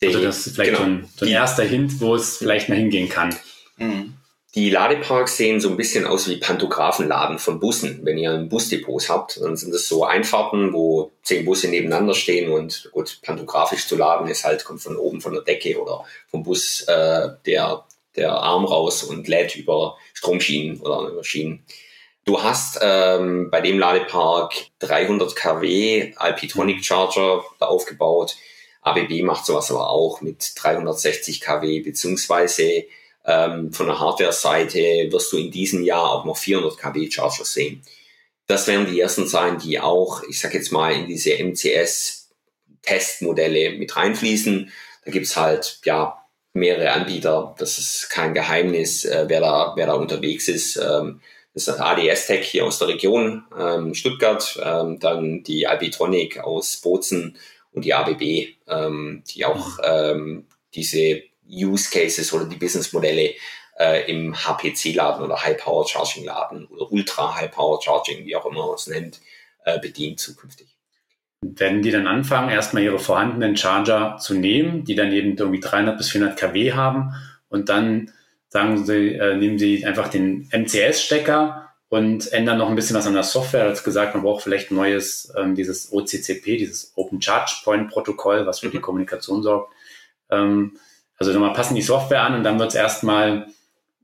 [0.03, 0.83] Also das ist vielleicht genau.
[0.83, 3.35] so ein, so ein erster Hint, wo es vielleicht mal hingehen kann.
[3.77, 4.15] Mhm.
[4.53, 8.01] Die Ladeparks sehen so ein bisschen aus wie Pantographenladen von Bussen.
[8.03, 12.51] Wenn ihr ein Busdepot habt, dann sind das so Einfahrten, wo zehn Busse nebeneinander stehen
[12.51, 16.43] und gut, pantografisch zu laden ist halt, kommt von oben von der Decke oder vom
[16.43, 17.85] Bus äh, der,
[18.17, 21.63] der Arm raus und lädt über Stromschienen oder über Schienen.
[22.25, 28.35] Du hast ähm, bei dem Ladepark 300 kW Alpitronic Charger aufgebaut.
[28.81, 32.85] ABB macht sowas aber auch mit 360 kW beziehungsweise
[33.25, 37.83] ähm, von der Hardware-Seite wirst du in diesem Jahr auch noch 400 kW Charger sehen.
[38.47, 43.95] Das werden die ersten sein, die auch, ich sag jetzt mal, in diese MCS-Testmodelle mit
[43.95, 44.71] reinfließen.
[45.05, 46.17] Da gibt's halt, ja,
[46.53, 47.55] mehrere Anbieter.
[47.57, 50.77] Das ist kein Geheimnis, äh, wer, da, wer da unterwegs ist.
[50.77, 51.21] Ähm,
[51.53, 56.77] das ist ADS Tech hier aus der Region ähm, Stuttgart, ähm, dann die Albitronic aus
[56.77, 57.37] Bozen
[57.73, 58.21] und die ABB,
[58.67, 63.31] ähm, die auch ähm, diese Use Cases oder die Businessmodelle
[63.79, 68.45] äh, im HPC-Laden oder High Power Charging Laden oder Ultra High Power Charging, wie auch
[68.45, 69.19] immer man es nennt,
[69.65, 70.75] äh, bedient zukünftig.
[71.43, 75.97] Werden die dann anfangen, erstmal ihre vorhandenen Charger zu nehmen, die dann eben irgendwie 300
[75.97, 77.13] bis 400 kW haben
[77.49, 78.11] und dann
[78.49, 83.15] sagen sie, äh, nehmen sie einfach den MCS-Stecker und ändern noch ein bisschen was an
[83.15, 83.65] der Software.
[83.65, 88.45] Als gesagt, man braucht vielleicht ein neues, ähm, dieses OCCP, dieses Open Charge Point Protokoll,
[88.45, 88.71] was für mhm.
[88.71, 89.73] die Kommunikation sorgt.
[90.29, 90.77] Ähm,
[91.17, 93.47] also nochmal passen die Software an und dann wird es erstmal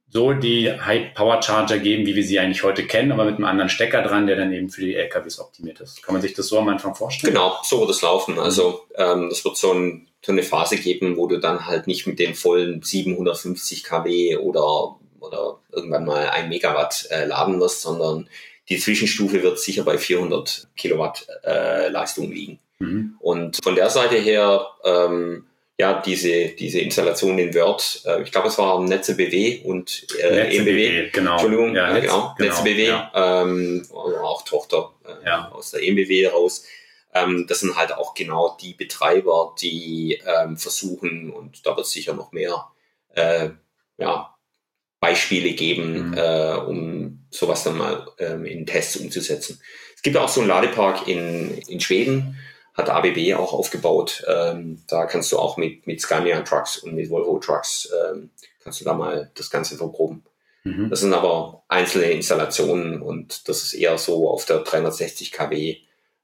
[0.10, 4.02] so die High-Power-Charger geben, wie wir sie eigentlich heute kennen, aber mit einem anderen Stecker
[4.02, 6.04] dran, der dann eben für die LKWs optimiert ist.
[6.04, 7.34] Kann man sich das so am Anfang vorstellen?
[7.34, 8.38] Genau, so wird es laufen.
[8.38, 12.06] Also ähm, das wird so, ein, so, eine Phase geben, wo du dann halt nicht
[12.06, 14.98] mit den vollen 750 kW oder,
[15.28, 18.30] oder irgendwann mal ein Megawatt äh, laden wirst, sondern
[18.70, 22.60] die Zwischenstufe wird sicher bei 400 Kilowatt äh, Leistung liegen.
[22.80, 23.16] Mhm.
[23.20, 25.46] Und von der Seite her ähm,
[25.80, 30.32] ja, diese, diese Installation in Word, äh, ich glaube, es war Netze BW und äh,
[30.32, 31.34] Netze EMBW, genau.
[31.34, 33.12] Entschuldigung, ja, Netz, genau, genau, Netze BW, ja.
[33.14, 35.52] ähm, auch Tochter äh, ja.
[35.52, 36.66] aus der EMBW raus.
[37.14, 42.14] Ähm, das sind halt auch genau die Betreiber, die ähm, versuchen, und da wird sicher
[42.14, 42.70] noch mehr
[43.14, 43.50] äh,
[43.98, 44.36] ja,
[45.00, 46.18] Beispiele geben, mhm.
[46.18, 49.62] äh, um sowas dann mal ähm, in Tests umzusetzen.
[49.96, 52.38] Es gibt auch so einen Ladepark in, in Schweden,
[52.74, 54.24] hat ABB auch aufgebaut.
[54.28, 58.30] Ähm, da kannst du auch mit, mit Scania Trucks und mit Volvo Trucks, ähm,
[58.64, 60.24] kannst du da mal das Ganze verproben.
[60.64, 60.90] Mhm.
[60.90, 65.78] Das sind aber einzelne Installationen und das ist eher so auf der 360 kW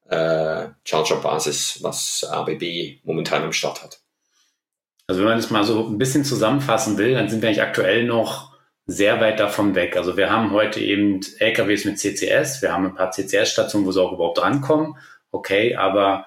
[0.09, 3.99] äh, Charger-Basis, was ABB momentan am Start hat.
[5.07, 8.05] Also wenn man das mal so ein bisschen zusammenfassen will, dann sind wir eigentlich aktuell
[8.05, 8.52] noch
[8.85, 9.95] sehr weit davon weg.
[9.95, 14.01] Also wir haben heute eben LKWs mit CCS, wir haben ein paar CCS-Stationen, wo sie
[14.01, 14.95] auch überhaupt drankommen.
[15.31, 16.25] Okay, aber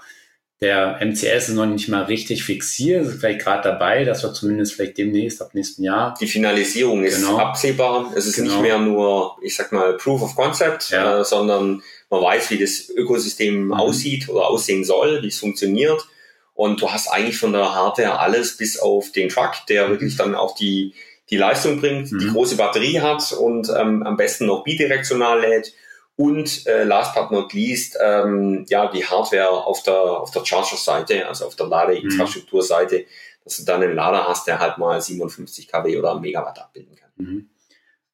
[0.63, 4.73] der MCS ist noch nicht mal richtig fixiert, ist vielleicht gerade dabei, dass wir zumindest
[4.73, 6.15] vielleicht demnächst ab nächsten Jahr.
[6.19, 7.37] Die Finalisierung ist genau.
[7.37, 8.13] absehbar.
[8.17, 8.53] Es ist genau.
[8.53, 11.21] nicht mehr nur, ich sag mal, Proof of Concept, ja.
[11.21, 13.75] äh, sondern man weiß, wie das Ökosystem mhm.
[13.75, 16.07] aussieht oder aussehen soll, wie es funktioniert.
[16.55, 19.91] Und du hast eigentlich von der Hardware alles bis auf den Truck, der mhm.
[19.91, 20.95] wirklich dann auch die,
[21.31, 22.19] die Leistung bringt, mhm.
[22.19, 25.73] die große Batterie hat und ähm, am besten noch bidirektional lädt
[26.17, 31.27] und äh, last but not least, ähm, ja, die Hardware auf der, auf der Charger-Seite,
[31.29, 33.05] also auf der Ladeinfrastrukturseite,
[33.45, 37.11] dass du dann einen Lader hast, der halt mal 57 kW oder Megawatt abbilden kann.
[37.17, 37.51] Mhm.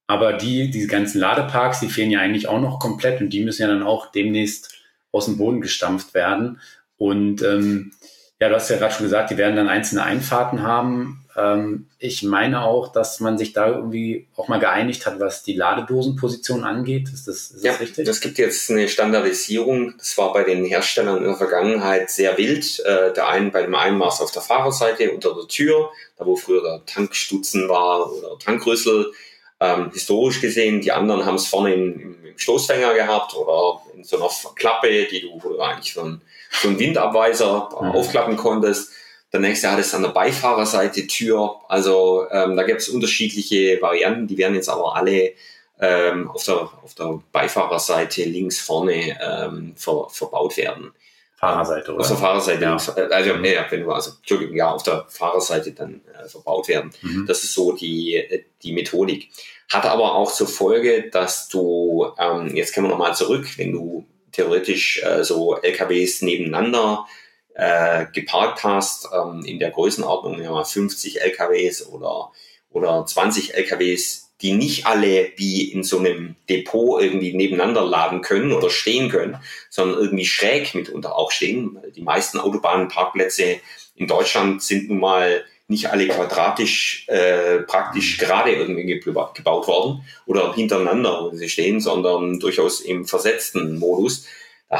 [0.08, 3.62] Aber die, diese ganzen Ladeparks, die fehlen ja eigentlich auch noch komplett und die müssen
[3.62, 4.74] ja dann auch demnächst
[5.12, 6.60] aus dem Boden gestampft werden.
[6.96, 7.92] Und ähm,
[8.40, 11.21] ja, du hast ja gerade schon gesagt, die werden dann einzelne Einfahrten haben.
[11.36, 15.54] Ähm, ich meine auch, dass man sich da irgendwie auch mal geeinigt hat, was die
[15.54, 17.08] Ladedosenposition angeht.
[17.12, 18.08] Ist das, ist ja, das richtig?
[18.08, 19.94] Es gibt jetzt eine Standardisierung.
[19.96, 22.80] Das war bei den Herstellern in der Vergangenheit sehr wild.
[22.80, 26.26] Äh, der einen, bei dem einen war es auf der Fahrerseite unter der Tür, da
[26.26, 29.12] wo früher der Tankstutzen war oder Tankrüssel.
[29.60, 34.16] Ähm, historisch gesehen, die anderen haben es vorne im, im, Stoßfänger gehabt oder in so
[34.16, 37.90] einer Klappe, die du, eigentlich so einen, so einen Windabweiser mhm.
[37.90, 38.90] aufklappen konntest.
[39.32, 41.60] Der nächste hat es an der Beifahrerseite Tür.
[41.68, 45.32] Also ähm, da gibt es unterschiedliche Varianten, die werden jetzt aber alle
[45.80, 50.92] ähm, auf, der, auf der Beifahrerseite links vorne ähm, ver, verbaut werden.
[51.36, 52.02] Fahrerseite, oder?
[52.02, 52.76] Auf der Fahrerseite, ja.
[52.96, 56.92] äh, also, nee, wenn du, also, Entschuldigung, ja, auf der Fahrerseite dann äh, verbaut werden.
[57.02, 57.26] Mhm.
[57.26, 59.30] Das ist so die, äh, die Methodik.
[59.72, 64.06] Hat aber auch zur Folge, dass du, ähm, jetzt kommen wir nochmal zurück, wenn du
[64.30, 67.06] theoretisch äh, so LKWs nebeneinander
[67.54, 72.32] äh, geparkt hast, ähm, in der Größenordnung ja, 50 LKWs oder,
[72.70, 78.52] oder 20 LKWs, die nicht alle wie in so einem Depot irgendwie nebeneinander laden können
[78.52, 79.36] oder stehen können,
[79.70, 81.78] sondern irgendwie schräg mitunter auch stehen.
[81.94, 83.60] Die meisten Autobahnenparkplätze
[83.94, 90.54] in Deutschland sind nun mal nicht alle quadratisch äh, praktisch gerade irgendwie gebaut worden oder
[90.54, 94.26] hintereinander, wo sie stehen, sondern durchaus im versetzten Modus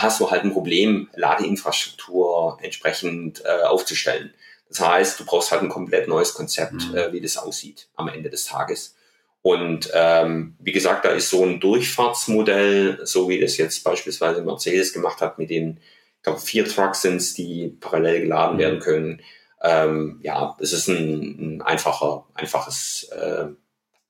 [0.01, 4.33] hast du halt ein Problem, Ladeinfrastruktur entsprechend äh, aufzustellen.
[4.69, 6.97] Das heißt, du brauchst halt ein komplett neues Konzept, mhm.
[6.97, 8.97] äh, wie das aussieht am Ende des Tages.
[9.43, 14.93] Und ähm, wie gesagt, da ist so ein Durchfahrtsmodell, so wie das jetzt beispielsweise Mercedes
[14.93, 15.81] gemacht hat mit den,
[16.17, 18.61] ich glaube, vier Trucks sind die parallel geladen mhm.
[18.61, 19.23] werden können.
[19.61, 23.47] Ähm, ja, es ist ein, ein einfacher, einfaches, äh,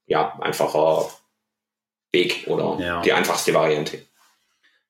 [0.05, 1.09] ja, einfacher
[2.11, 3.01] Weg oder ja.
[3.01, 4.05] die einfachste Variante.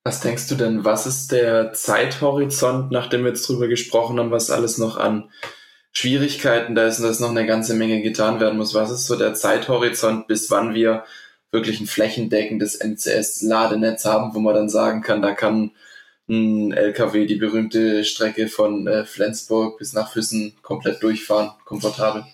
[0.06, 4.52] Was denkst du denn, was ist der Zeithorizont, nachdem wir jetzt drüber gesprochen haben, was
[4.52, 5.32] alles noch an
[5.94, 8.74] Schwierigkeiten da ist und dass noch eine ganze Menge getan werden muss?
[8.74, 11.06] Was ist so der Zeithorizont, bis wann wir
[11.52, 15.72] wirklich ein flächendeckendes MCS-Ladenetz haben, wo man dann sagen kann, da kann
[16.28, 22.26] ein LKW die berühmte Strecke von äh, Flensburg bis nach Füssen komplett durchfahren, komfortabel?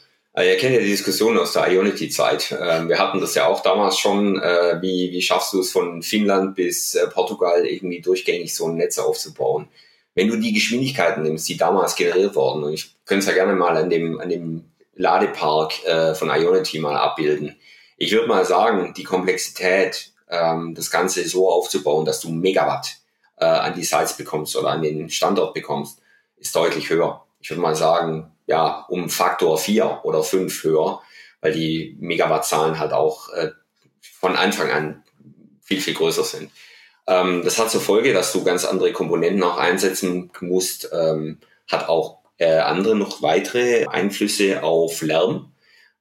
[0.41, 2.55] Ihr kennt ja die Diskussion aus der Ionity-Zeit.
[2.61, 4.41] Ähm, wir hatten das ja auch damals schon.
[4.41, 8.75] Äh, wie, wie schaffst du es von Finnland bis äh, Portugal irgendwie durchgängig so ein
[8.75, 9.67] Netz aufzubauen?
[10.15, 13.53] Wenn du die Geschwindigkeiten nimmst, die damals generiert wurden, und ich könnte es ja gerne
[13.53, 14.63] mal an dem, an dem
[14.95, 17.57] Ladepark äh, von Ionity mal abbilden.
[17.97, 22.95] Ich würde mal sagen, die Komplexität, ähm, das Ganze so aufzubauen, dass du Megawatt
[23.41, 26.01] an die Sites bekommst oder an den Standort bekommst,
[26.35, 27.23] ist deutlich höher.
[27.39, 31.01] Ich würde mal sagen, ja, um Faktor vier oder fünf höher,
[31.39, 33.51] weil die Megawattzahlen halt auch äh,
[34.19, 35.03] von Anfang an
[35.61, 36.49] viel, viel größer sind.
[37.05, 41.37] Ähm, das hat zur Folge, dass du ganz andere Komponenten auch einsetzen musst, ähm,
[41.71, 45.53] hat auch äh, andere noch weitere Einflüsse auf Lärm.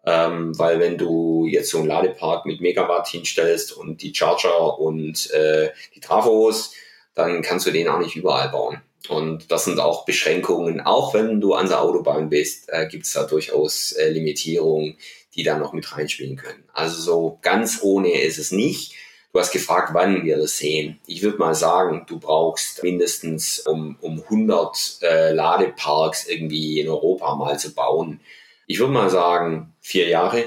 [0.06, 5.30] Ähm, weil wenn du jetzt so einen Ladepark mit Megawatt hinstellst und die Charger und
[5.32, 6.72] äh, die Trafos,
[7.14, 8.80] dann kannst du den auch nicht überall bauen.
[9.08, 10.80] Und das sind auch Beschränkungen.
[10.80, 14.98] Auch wenn du an der Autobahn bist, äh, gibt es da durchaus äh, Limitierungen,
[15.34, 16.64] die da noch mit reinspielen können.
[16.72, 18.94] Also so ganz ohne ist es nicht.
[19.32, 20.98] Du hast gefragt, wann wir das sehen.
[21.06, 27.36] Ich würde mal sagen, du brauchst mindestens um, um 100 äh, Ladeparks irgendwie in Europa
[27.36, 28.20] mal zu bauen.
[28.66, 30.46] Ich würde mal sagen, vier Jahre,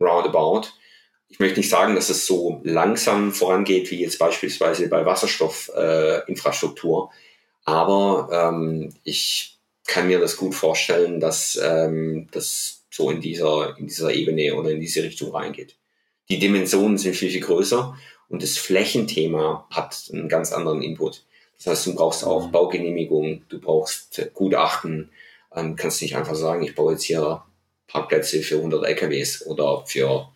[0.00, 0.68] roundabout.
[1.28, 7.10] Ich möchte nicht sagen, dass es so langsam vorangeht wie jetzt beispielsweise bei Wasserstoffinfrastruktur.
[7.12, 7.16] Äh,
[7.64, 13.86] aber ähm, ich kann mir das gut vorstellen, dass ähm, das so in dieser, in
[13.86, 15.76] dieser Ebene oder in diese Richtung reingeht.
[16.28, 17.96] Die Dimensionen sind viel, viel größer
[18.28, 21.24] und das Flächenthema hat einen ganz anderen Input.
[21.56, 22.52] Das heißt, du brauchst auch mhm.
[22.52, 25.10] Baugenehmigung, du brauchst Gutachten,
[25.54, 27.42] ähm, kannst nicht einfach sagen, ich baue jetzt hier
[27.86, 30.28] Parkplätze für 100 LKWs oder für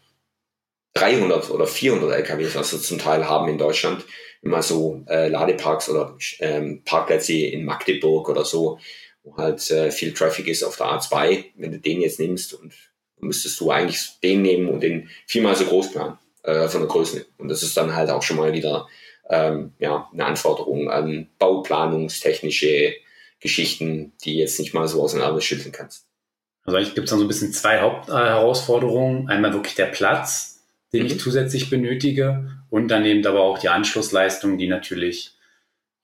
[0.99, 4.05] 300 oder 400 LKWs, was wir zum Teil haben in Deutschland
[4.43, 8.79] immer so äh, Ladeparks oder ähm, Parkplätze in Magdeburg oder so,
[9.23, 11.45] wo halt äh, viel Traffic ist auf der A2.
[11.57, 12.73] Wenn du den jetzt nimmst und
[13.21, 17.27] müsstest du eigentlich den nehmen und den viermal so groß planen äh, von der Größe.
[17.37, 18.87] Und das ist dann halt auch schon mal wieder
[19.29, 22.95] ähm, ja, eine Anforderung an bauplanungstechnische
[23.41, 26.07] Geschichten, die jetzt nicht mal so aus dem Ärmel schütteln kannst.
[26.65, 29.29] Also eigentlich gibt es dann so ein bisschen zwei Hauptherausforderungen.
[29.29, 30.48] Einmal wirklich der Platz,
[30.93, 31.07] den mhm.
[31.07, 35.32] ich zusätzlich benötige und dann eben aber auch die Anschlussleistung, die natürlich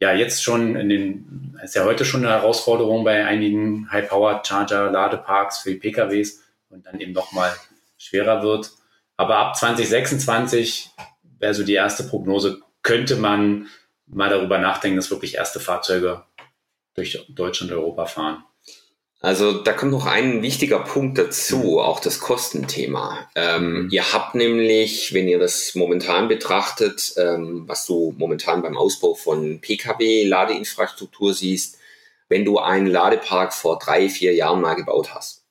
[0.01, 5.71] ja jetzt schon in den, ist ja heute schon eine Herausforderung bei einigen High-Power-Charger-Ladeparks für
[5.71, 7.55] die PKWs und dann eben nochmal
[7.97, 8.71] schwerer wird.
[9.17, 10.91] Aber ab 2026
[11.39, 13.69] wäre so die erste Prognose, könnte man
[14.07, 16.25] mal darüber nachdenken, dass wirklich erste Fahrzeuge
[16.95, 18.45] durch Deutschland und Europa fahren.
[19.25, 23.27] Also da kommt noch ein wichtiger Punkt dazu, auch das Kostenthema.
[23.35, 23.89] Ähm, mhm.
[23.91, 29.63] Ihr habt nämlich, wenn ihr das momentan betrachtet, ähm, was du momentan beim Ausbau von
[29.63, 31.79] Pkw-Ladeinfrastruktur siehst,
[32.29, 35.43] wenn du einen Ladepark vor drei, vier Jahren mal gebaut hast,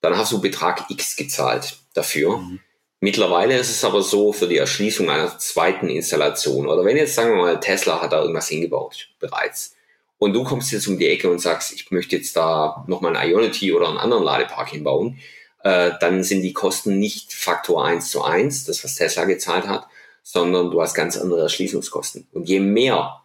[0.00, 2.38] dann hast du Betrag X gezahlt dafür.
[2.38, 2.58] Mhm.
[2.98, 7.30] Mittlerweile ist es aber so für die Erschließung einer zweiten Installation oder wenn jetzt sagen
[7.30, 9.76] wir mal Tesla hat da irgendwas hingebaut bereits
[10.20, 13.30] und du kommst jetzt um die Ecke und sagst, ich möchte jetzt da nochmal ein
[13.30, 15.18] Ionity oder einen anderen Ladepark hinbauen,
[15.64, 19.86] äh, dann sind die Kosten nicht Faktor eins zu eins, das was Tesla gezahlt hat,
[20.22, 22.28] sondern du hast ganz andere Erschließungskosten.
[22.32, 23.22] Und je mehr,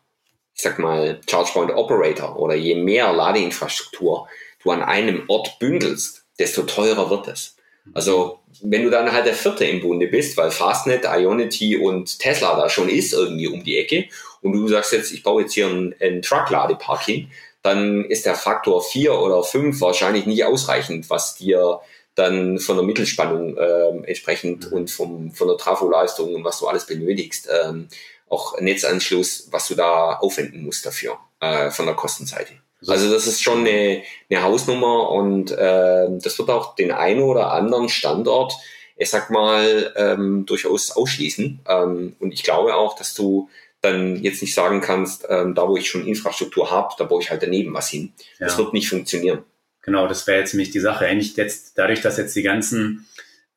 [0.53, 4.29] ich sag mal, ChargePoint Operator oder je mehr Ladeinfrastruktur
[4.63, 7.57] du an einem Ort bündelst, desto teurer wird es.
[7.93, 12.55] Also wenn du dann halt der Vierte im Bunde bist, weil Fastnet, Ionity und Tesla
[12.55, 14.07] da schon ist irgendwie um die Ecke
[14.45, 17.31] und du sagst jetzt, ich baue jetzt hier einen, einen Truck-Ladepark hin,
[17.63, 21.79] dann ist der Faktor vier oder fünf wahrscheinlich nicht ausreichend, was dir
[22.13, 24.77] dann von der Mittelspannung äh, entsprechend mhm.
[24.77, 27.87] und vom, von der Trafoleistung und was du alles benötigst, ähm,
[28.29, 32.53] auch Netzanschluss, was du da aufwenden musst dafür, äh, von der Kostenseite.
[32.87, 37.51] Also das ist schon eine, eine Hausnummer und äh, das wird auch den einen oder
[37.51, 38.53] anderen Standort,
[38.95, 41.61] ich sag mal, ähm, durchaus ausschließen.
[41.67, 43.49] Ähm, und ich glaube auch, dass du
[43.85, 47.29] dann jetzt nicht sagen kannst, ähm, da wo ich schon Infrastruktur habe, da baue ich
[47.29, 48.13] halt daneben was hin.
[48.39, 48.47] Ja.
[48.47, 49.43] Das wird nicht funktionieren.
[49.81, 51.05] Genau, das wäre jetzt nämlich die Sache.
[51.05, 53.07] Eigentlich jetzt, dadurch, dass jetzt die ganzen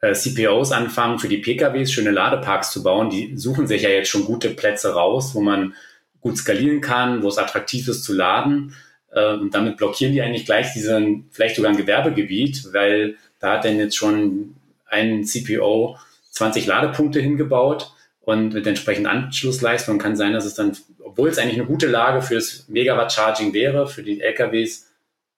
[0.01, 4.11] äh, CPOs anfangen, für die PKWs schöne Ladeparks zu bauen, die suchen sich ja jetzt
[4.11, 5.75] schon gute Plätze raus, wo man
[6.21, 8.75] gut skalieren kann, wo es attraktiv ist zu laden.
[9.11, 13.65] Äh, und damit blockieren die eigentlich gleich diesen, vielleicht sogar ein Gewerbegebiet, weil da hat
[13.65, 14.55] denn jetzt schon
[14.87, 15.97] ein CPO
[16.33, 17.93] 20 Ladepunkte hingebaut
[18.29, 22.21] und mit entsprechenden Anschlussleistungen kann sein, dass es dann, obwohl es eigentlich eine gute Lage
[22.21, 24.87] fürs Megawatt-Charging wäre, für die LKWs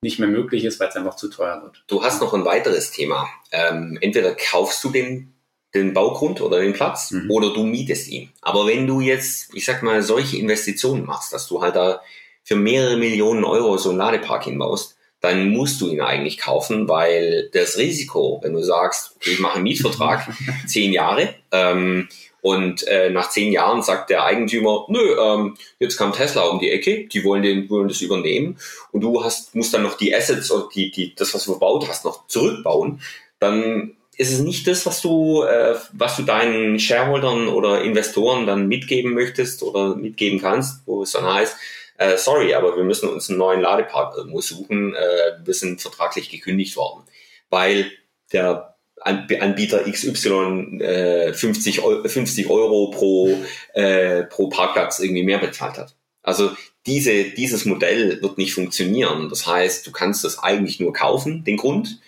[0.02, 1.84] nicht mehr möglich ist, weil es einfach zu teuer wird.
[1.86, 3.28] Du hast noch ein weiteres Thema.
[3.52, 5.32] Ähm, entweder kaufst du den,
[5.72, 7.30] den Baugrund oder den Platz mhm.
[7.30, 8.32] oder du mietest ihn.
[8.42, 12.00] Aber wenn du jetzt, ich sag mal, solche Investitionen machst, dass du halt da
[12.42, 17.50] für mehrere Millionen Euro so einen Ladepark hinbaust, dann musst du ihn eigentlich kaufen, weil
[17.52, 20.26] das Risiko, wenn du sagst, ich mache einen Mietvertrag,
[20.66, 22.08] zehn Jahre, ähm,
[22.42, 26.70] und äh, nach zehn Jahren sagt der Eigentümer, nö, ähm, jetzt kam Tesla um die
[26.70, 28.58] Ecke, die wollen, den, wollen das übernehmen.
[28.92, 31.86] Und du hast, musst dann noch die Assets oder die, die, das, was du verbaut
[31.88, 33.02] hast, noch zurückbauen,
[33.38, 38.68] dann ist es nicht das, was du, äh, was du deinen Shareholdern oder Investoren dann
[38.68, 41.56] mitgeben möchtest oder mitgeben kannst, wo es dann heißt,
[41.96, 46.30] äh, sorry, aber wir müssen uns einen neuen Ladepark irgendwo suchen, äh, wir sind vertraglich
[46.30, 47.02] gekündigt worden,
[47.50, 47.90] weil
[48.32, 48.69] der
[49.00, 53.36] Anbieter XY äh, 50, Euro, 50 Euro pro,
[53.74, 55.96] äh, pro Parkplatz irgendwie mehr bezahlt hat.
[56.22, 56.50] Also
[56.86, 59.28] diese, dieses Modell wird nicht funktionieren.
[59.28, 62.00] Das heißt, du kannst das eigentlich nur kaufen, den Grund,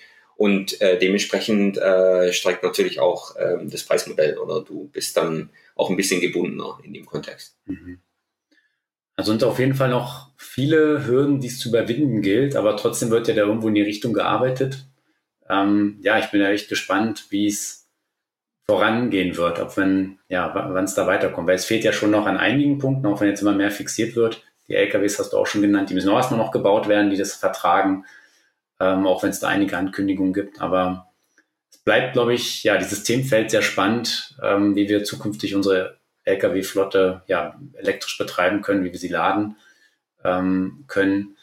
[0.42, 5.88] und äh, dementsprechend äh, steigt natürlich auch äh, das Preismodell oder du bist dann auch
[5.88, 7.56] ein bisschen gebundener in dem Kontext.
[9.14, 13.10] Also sind auf jeden Fall noch viele Hürden, die es zu überwinden gilt, aber trotzdem
[13.10, 14.84] wird ja da irgendwo in die Richtung gearbeitet
[15.48, 17.82] ähm, ja, ich bin ja echt gespannt, wie es
[18.66, 21.48] vorangehen wird, ob wenn, ja, wann es da weiterkommt.
[21.48, 24.16] Weil es fehlt ja schon noch an einigen Punkten, auch wenn jetzt immer mehr fixiert
[24.16, 24.42] wird.
[24.68, 27.16] Die LKWs hast du auch schon genannt, die müssen auch erstmal noch gebaut werden, die
[27.16, 28.04] das vertragen,
[28.80, 30.60] ähm, auch wenn es da einige Ankündigungen gibt.
[30.60, 31.12] Aber
[31.70, 37.22] es bleibt, glaube ich, ja, dieses Themenfeld sehr spannend, ähm, wie wir zukünftig unsere Lkw-Flotte
[37.26, 39.56] ja, elektrisch betreiben können, wie wir sie laden
[40.24, 41.36] ähm, können.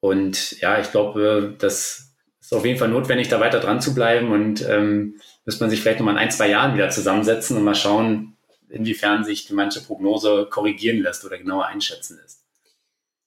[0.00, 2.11] Und ja, ich glaube, dass
[2.52, 5.80] ist auf jeden Fall notwendig, da weiter dran zu bleiben und ähm, müsste man sich
[5.80, 8.36] vielleicht nochmal in ein, zwei Jahren wieder zusammensetzen und mal schauen,
[8.68, 12.40] inwiefern sich manche Prognose korrigieren lässt oder genauer einschätzen lässt.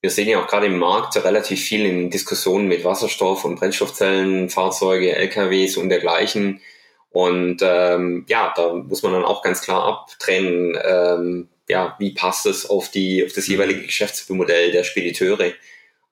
[0.02, 4.50] Wir sehen ja auch gerade im Markt relativ viel in Diskussionen mit Wasserstoff- und Brennstoffzellen,
[4.50, 6.62] Fahrzeuge, LKWs und dergleichen.
[7.10, 12.46] Und ähm, ja, da muss man dann auch ganz klar abtrennen, ähm, ja, wie passt
[12.46, 15.54] es auf die auf das jeweilige Geschäftsmodell der Spediteure.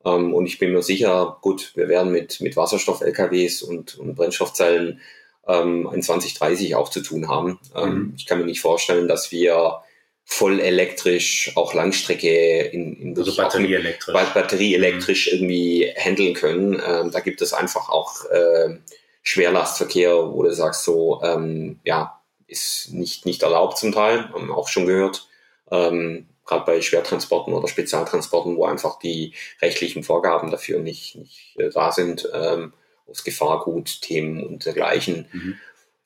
[0.05, 5.01] Ähm, und ich bin mir sicher, gut, wir werden mit, mit Wasserstoff-LKWs und, und Brennstoffzellen
[5.47, 7.59] ähm, in 2030 auch zu tun haben.
[7.75, 8.13] Ähm, mhm.
[8.17, 9.81] Ich kann mir nicht vorstellen, dass wir
[10.25, 15.33] voll elektrisch auch Langstrecke in, in also batterieelektrisch, batterieelektrisch mhm.
[15.33, 16.81] irgendwie handeln können.
[16.85, 18.77] Ähm, da gibt es einfach auch äh,
[19.21, 24.55] Schwerlastverkehr, wo du sagst so, ähm, ja, ist nicht, nicht erlaubt zum Teil, haben wir
[24.57, 25.27] auch schon gehört.
[25.71, 31.69] Ähm, gerade bei Schwertransporten oder Spezialtransporten, wo einfach die rechtlichen Vorgaben dafür nicht, nicht äh,
[31.69, 32.73] da sind, ähm,
[33.07, 35.27] aus Gefahrgutthemen und dergleichen.
[35.31, 35.55] Mhm.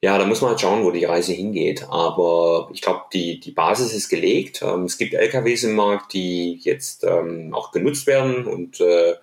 [0.01, 1.87] Ja, da muss man halt schauen, wo die Reise hingeht.
[1.89, 4.61] Aber ich glaube, die, die Basis ist gelegt.
[4.61, 9.15] Ähm, es gibt LKWs im Markt, die jetzt ähm, auch genutzt werden und äh,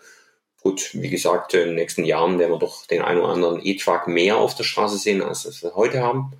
[0.62, 4.08] gut, wie gesagt, in den nächsten Jahren werden wir doch den einen oder anderen E-Truck
[4.08, 6.32] mehr auf der Straße sehen, als wir heute haben.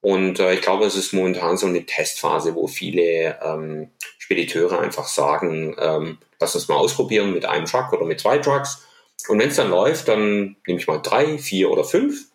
[0.00, 5.06] Und äh, ich glaube, es ist momentan so eine Testphase, wo viele ähm, Spediteure einfach
[5.06, 8.86] sagen, ähm, lass uns mal ausprobieren mit einem Truck oder mit zwei Trucks.
[9.28, 12.28] Und wenn es dann läuft, dann nehme ich mal drei, vier oder fünf.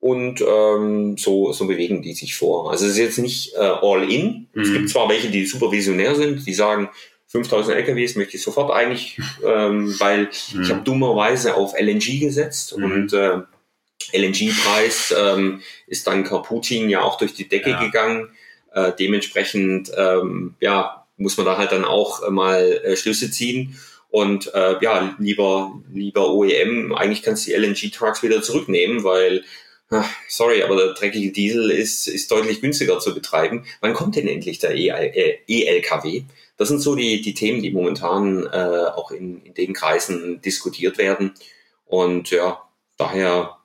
[0.00, 2.70] Und ähm, so, so bewegen die sich vor.
[2.70, 4.48] Also es ist jetzt nicht äh, all in.
[4.54, 4.62] Mhm.
[4.62, 6.88] Es gibt zwar welche, die super visionär sind, die sagen,
[7.26, 10.62] 5000 LKWs möchte ich sofort eigentlich, ähm, weil mhm.
[10.62, 12.84] ich habe dummerweise auf LNG gesetzt mhm.
[12.84, 13.42] und äh,
[14.12, 17.82] LNG-Preis ähm, ist dann Putin ja auch durch die Decke ja.
[17.82, 18.30] gegangen.
[18.72, 23.78] Äh, dementsprechend ähm, ja, muss man da halt dann auch mal äh, Schlüsse ziehen.
[24.08, 29.44] Und äh, ja, lieber, lieber OEM, eigentlich kannst du die LNG-Trucks wieder zurücknehmen, weil,
[29.88, 33.66] ach, sorry, aber der dreckige Diesel ist, ist deutlich günstiger zu betreiben.
[33.80, 36.08] Wann kommt denn endlich der E-LKW?
[36.08, 36.24] E
[36.56, 40.98] das sind so die, die Themen, die momentan äh, auch in, in den Kreisen diskutiert
[40.98, 41.32] werden.
[41.86, 42.62] Und ja,
[42.98, 43.59] daher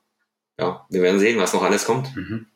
[0.60, 2.16] ja, wir werden sehen, was noch alles kommt.
[2.16, 2.47] Mhm.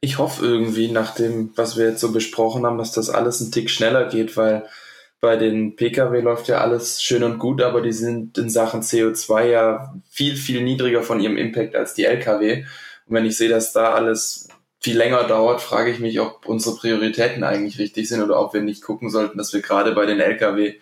[0.00, 3.50] Ich hoffe irgendwie, nach dem, was wir jetzt so besprochen haben, dass das alles ein
[3.50, 4.66] Tick schneller geht, weil
[5.20, 9.44] bei den Pkw läuft ja alles schön und gut, aber die sind in Sachen CO2
[9.46, 12.64] ja viel, viel niedriger von ihrem Impact als die Lkw.
[13.06, 14.48] Und wenn ich sehe, dass da alles
[14.80, 18.60] viel länger dauert, frage ich mich, ob unsere Prioritäten eigentlich richtig sind oder ob wir
[18.60, 20.74] nicht gucken sollten, dass wir gerade bei den Lkw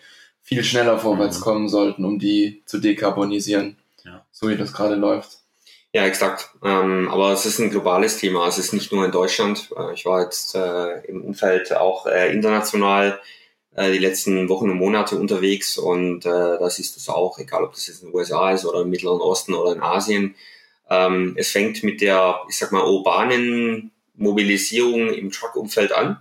[0.43, 1.43] viel schneller vorwärts mhm.
[1.43, 4.27] kommen sollten, um die zu dekarbonisieren, ja.
[4.31, 5.39] so wie das gerade läuft.
[5.95, 6.51] Ja, exakt.
[6.65, 8.49] Ähm, aber es ist ein globales Thema.
[8.49, 9.71] Es ist nicht nur in Deutschland.
[9.79, 13.21] Äh, ich war jetzt äh, im Umfeld auch äh, international
[13.77, 17.63] äh, die letzten Wochen und Monate unterwegs und äh, da siehst du es auch, egal
[17.63, 20.35] ob das jetzt in den USA ist oder im Mittleren Osten oder in Asien.
[20.91, 26.21] Ähm, es fängt mit der, ich sag mal, urbanen Mobilisierung im Truck-Umfeld an.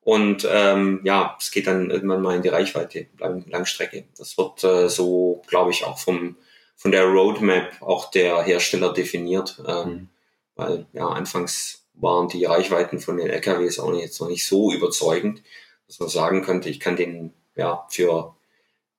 [0.00, 4.04] Und ähm, ja, es geht dann irgendwann mal in die Reichweite, Lang Langstrecke.
[4.16, 6.36] Das wird äh, so, glaube ich, auch vom
[6.80, 9.62] von der Roadmap auch der Hersteller definiert.
[9.68, 10.08] Ähm, mhm.
[10.56, 15.42] Weil ja, anfangs waren die Reichweiten von den LKWs auch jetzt noch nicht so überzeugend,
[15.86, 18.34] dass man sagen könnte, ich kann den ja für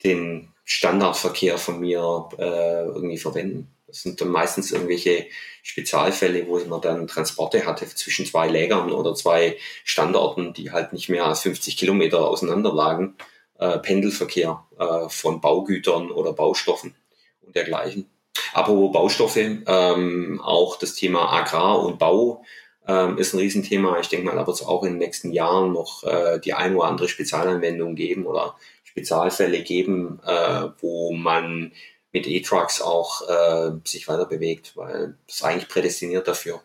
[0.03, 3.75] den Standardverkehr von mir äh, irgendwie verwenden.
[3.87, 5.25] Das sind dann meistens irgendwelche
[5.63, 11.09] Spezialfälle, wo man dann Transporte hatte zwischen zwei Lägern oder zwei Standorten, die halt nicht
[11.09, 13.15] mehr als 50 Kilometer auseinander lagen.
[13.57, 16.95] Äh, Pendelverkehr äh, von Baugütern oder Baustoffen
[17.51, 18.09] und dergleichen.
[18.53, 22.43] Apropos Baustoffe, ähm, auch das Thema Agrar und Bau
[22.87, 23.99] ähm, ist ein Riesenthema.
[23.99, 26.75] Ich denke mal, da wird es auch in den nächsten Jahren noch äh, die ein
[26.75, 31.73] oder andere Spezialanwendung geben oder Spezialfälle geben, äh, wo man
[32.13, 36.61] mit E-Trucks auch äh, sich weiter bewegt, weil das ist eigentlich prädestiniert dafür.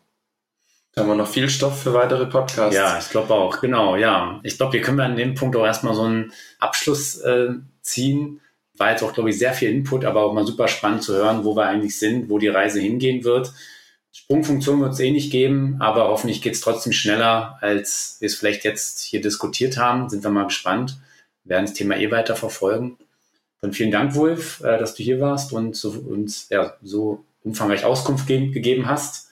[0.92, 2.74] Da haben wir noch viel Stoff für weitere Podcasts.
[2.74, 4.40] Ja, ich glaube auch, genau, ja.
[4.44, 7.50] Ich glaube, wir können an dem Punkt auch erstmal so einen Abschluss äh,
[7.82, 8.40] ziehen
[8.78, 11.44] war jetzt auch, glaube ich, sehr viel Input, aber auch mal super spannend zu hören,
[11.44, 13.52] wo wir eigentlich sind, wo die Reise hingehen wird.
[14.12, 18.34] Sprungfunktion wird es eh nicht geben, aber hoffentlich geht es trotzdem schneller, als wir es
[18.34, 20.08] vielleicht jetzt hier diskutiert haben.
[20.08, 20.98] Sind wir mal gespannt.
[21.44, 22.98] Wir werden das Thema eh weiter verfolgen.
[23.60, 27.84] Dann vielen Dank, Wolf, äh, dass du hier warst und so, uns ja, so umfangreich
[27.84, 29.30] Auskunft ge gegeben hast.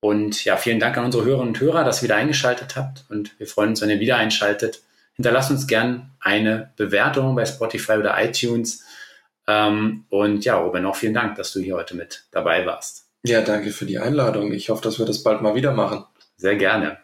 [0.00, 3.04] Und ja, vielen Dank an unsere Hörerinnen und Hörer, dass ihr wieder eingeschaltet habt.
[3.08, 4.82] Und wir freuen uns, wenn ihr wieder einschaltet.
[5.14, 8.84] Hinterlasst uns gern eine Bewertung bei Spotify oder iTunes.
[9.46, 13.06] Ähm, und ja, Robin, auch vielen Dank, dass du hier heute mit dabei warst.
[13.22, 14.52] Ja, danke für die Einladung.
[14.52, 16.04] Ich hoffe, dass wir das bald mal wieder machen.
[16.36, 16.98] Sehr gerne.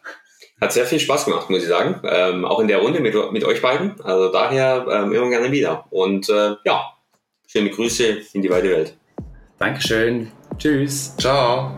[0.61, 2.03] Hat sehr viel Spaß gemacht, muss ich sagen.
[2.05, 3.99] Ähm, auch in der Runde mit, mit euch beiden.
[4.03, 5.87] Also daher ähm, immer gerne wieder.
[5.91, 6.93] Und äh, ja,
[7.47, 8.97] schöne Grüße in die weite Welt.
[9.59, 10.33] Dankeschön.
[10.59, 11.17] Tschüss.
[11.17, 11.75] Ciao.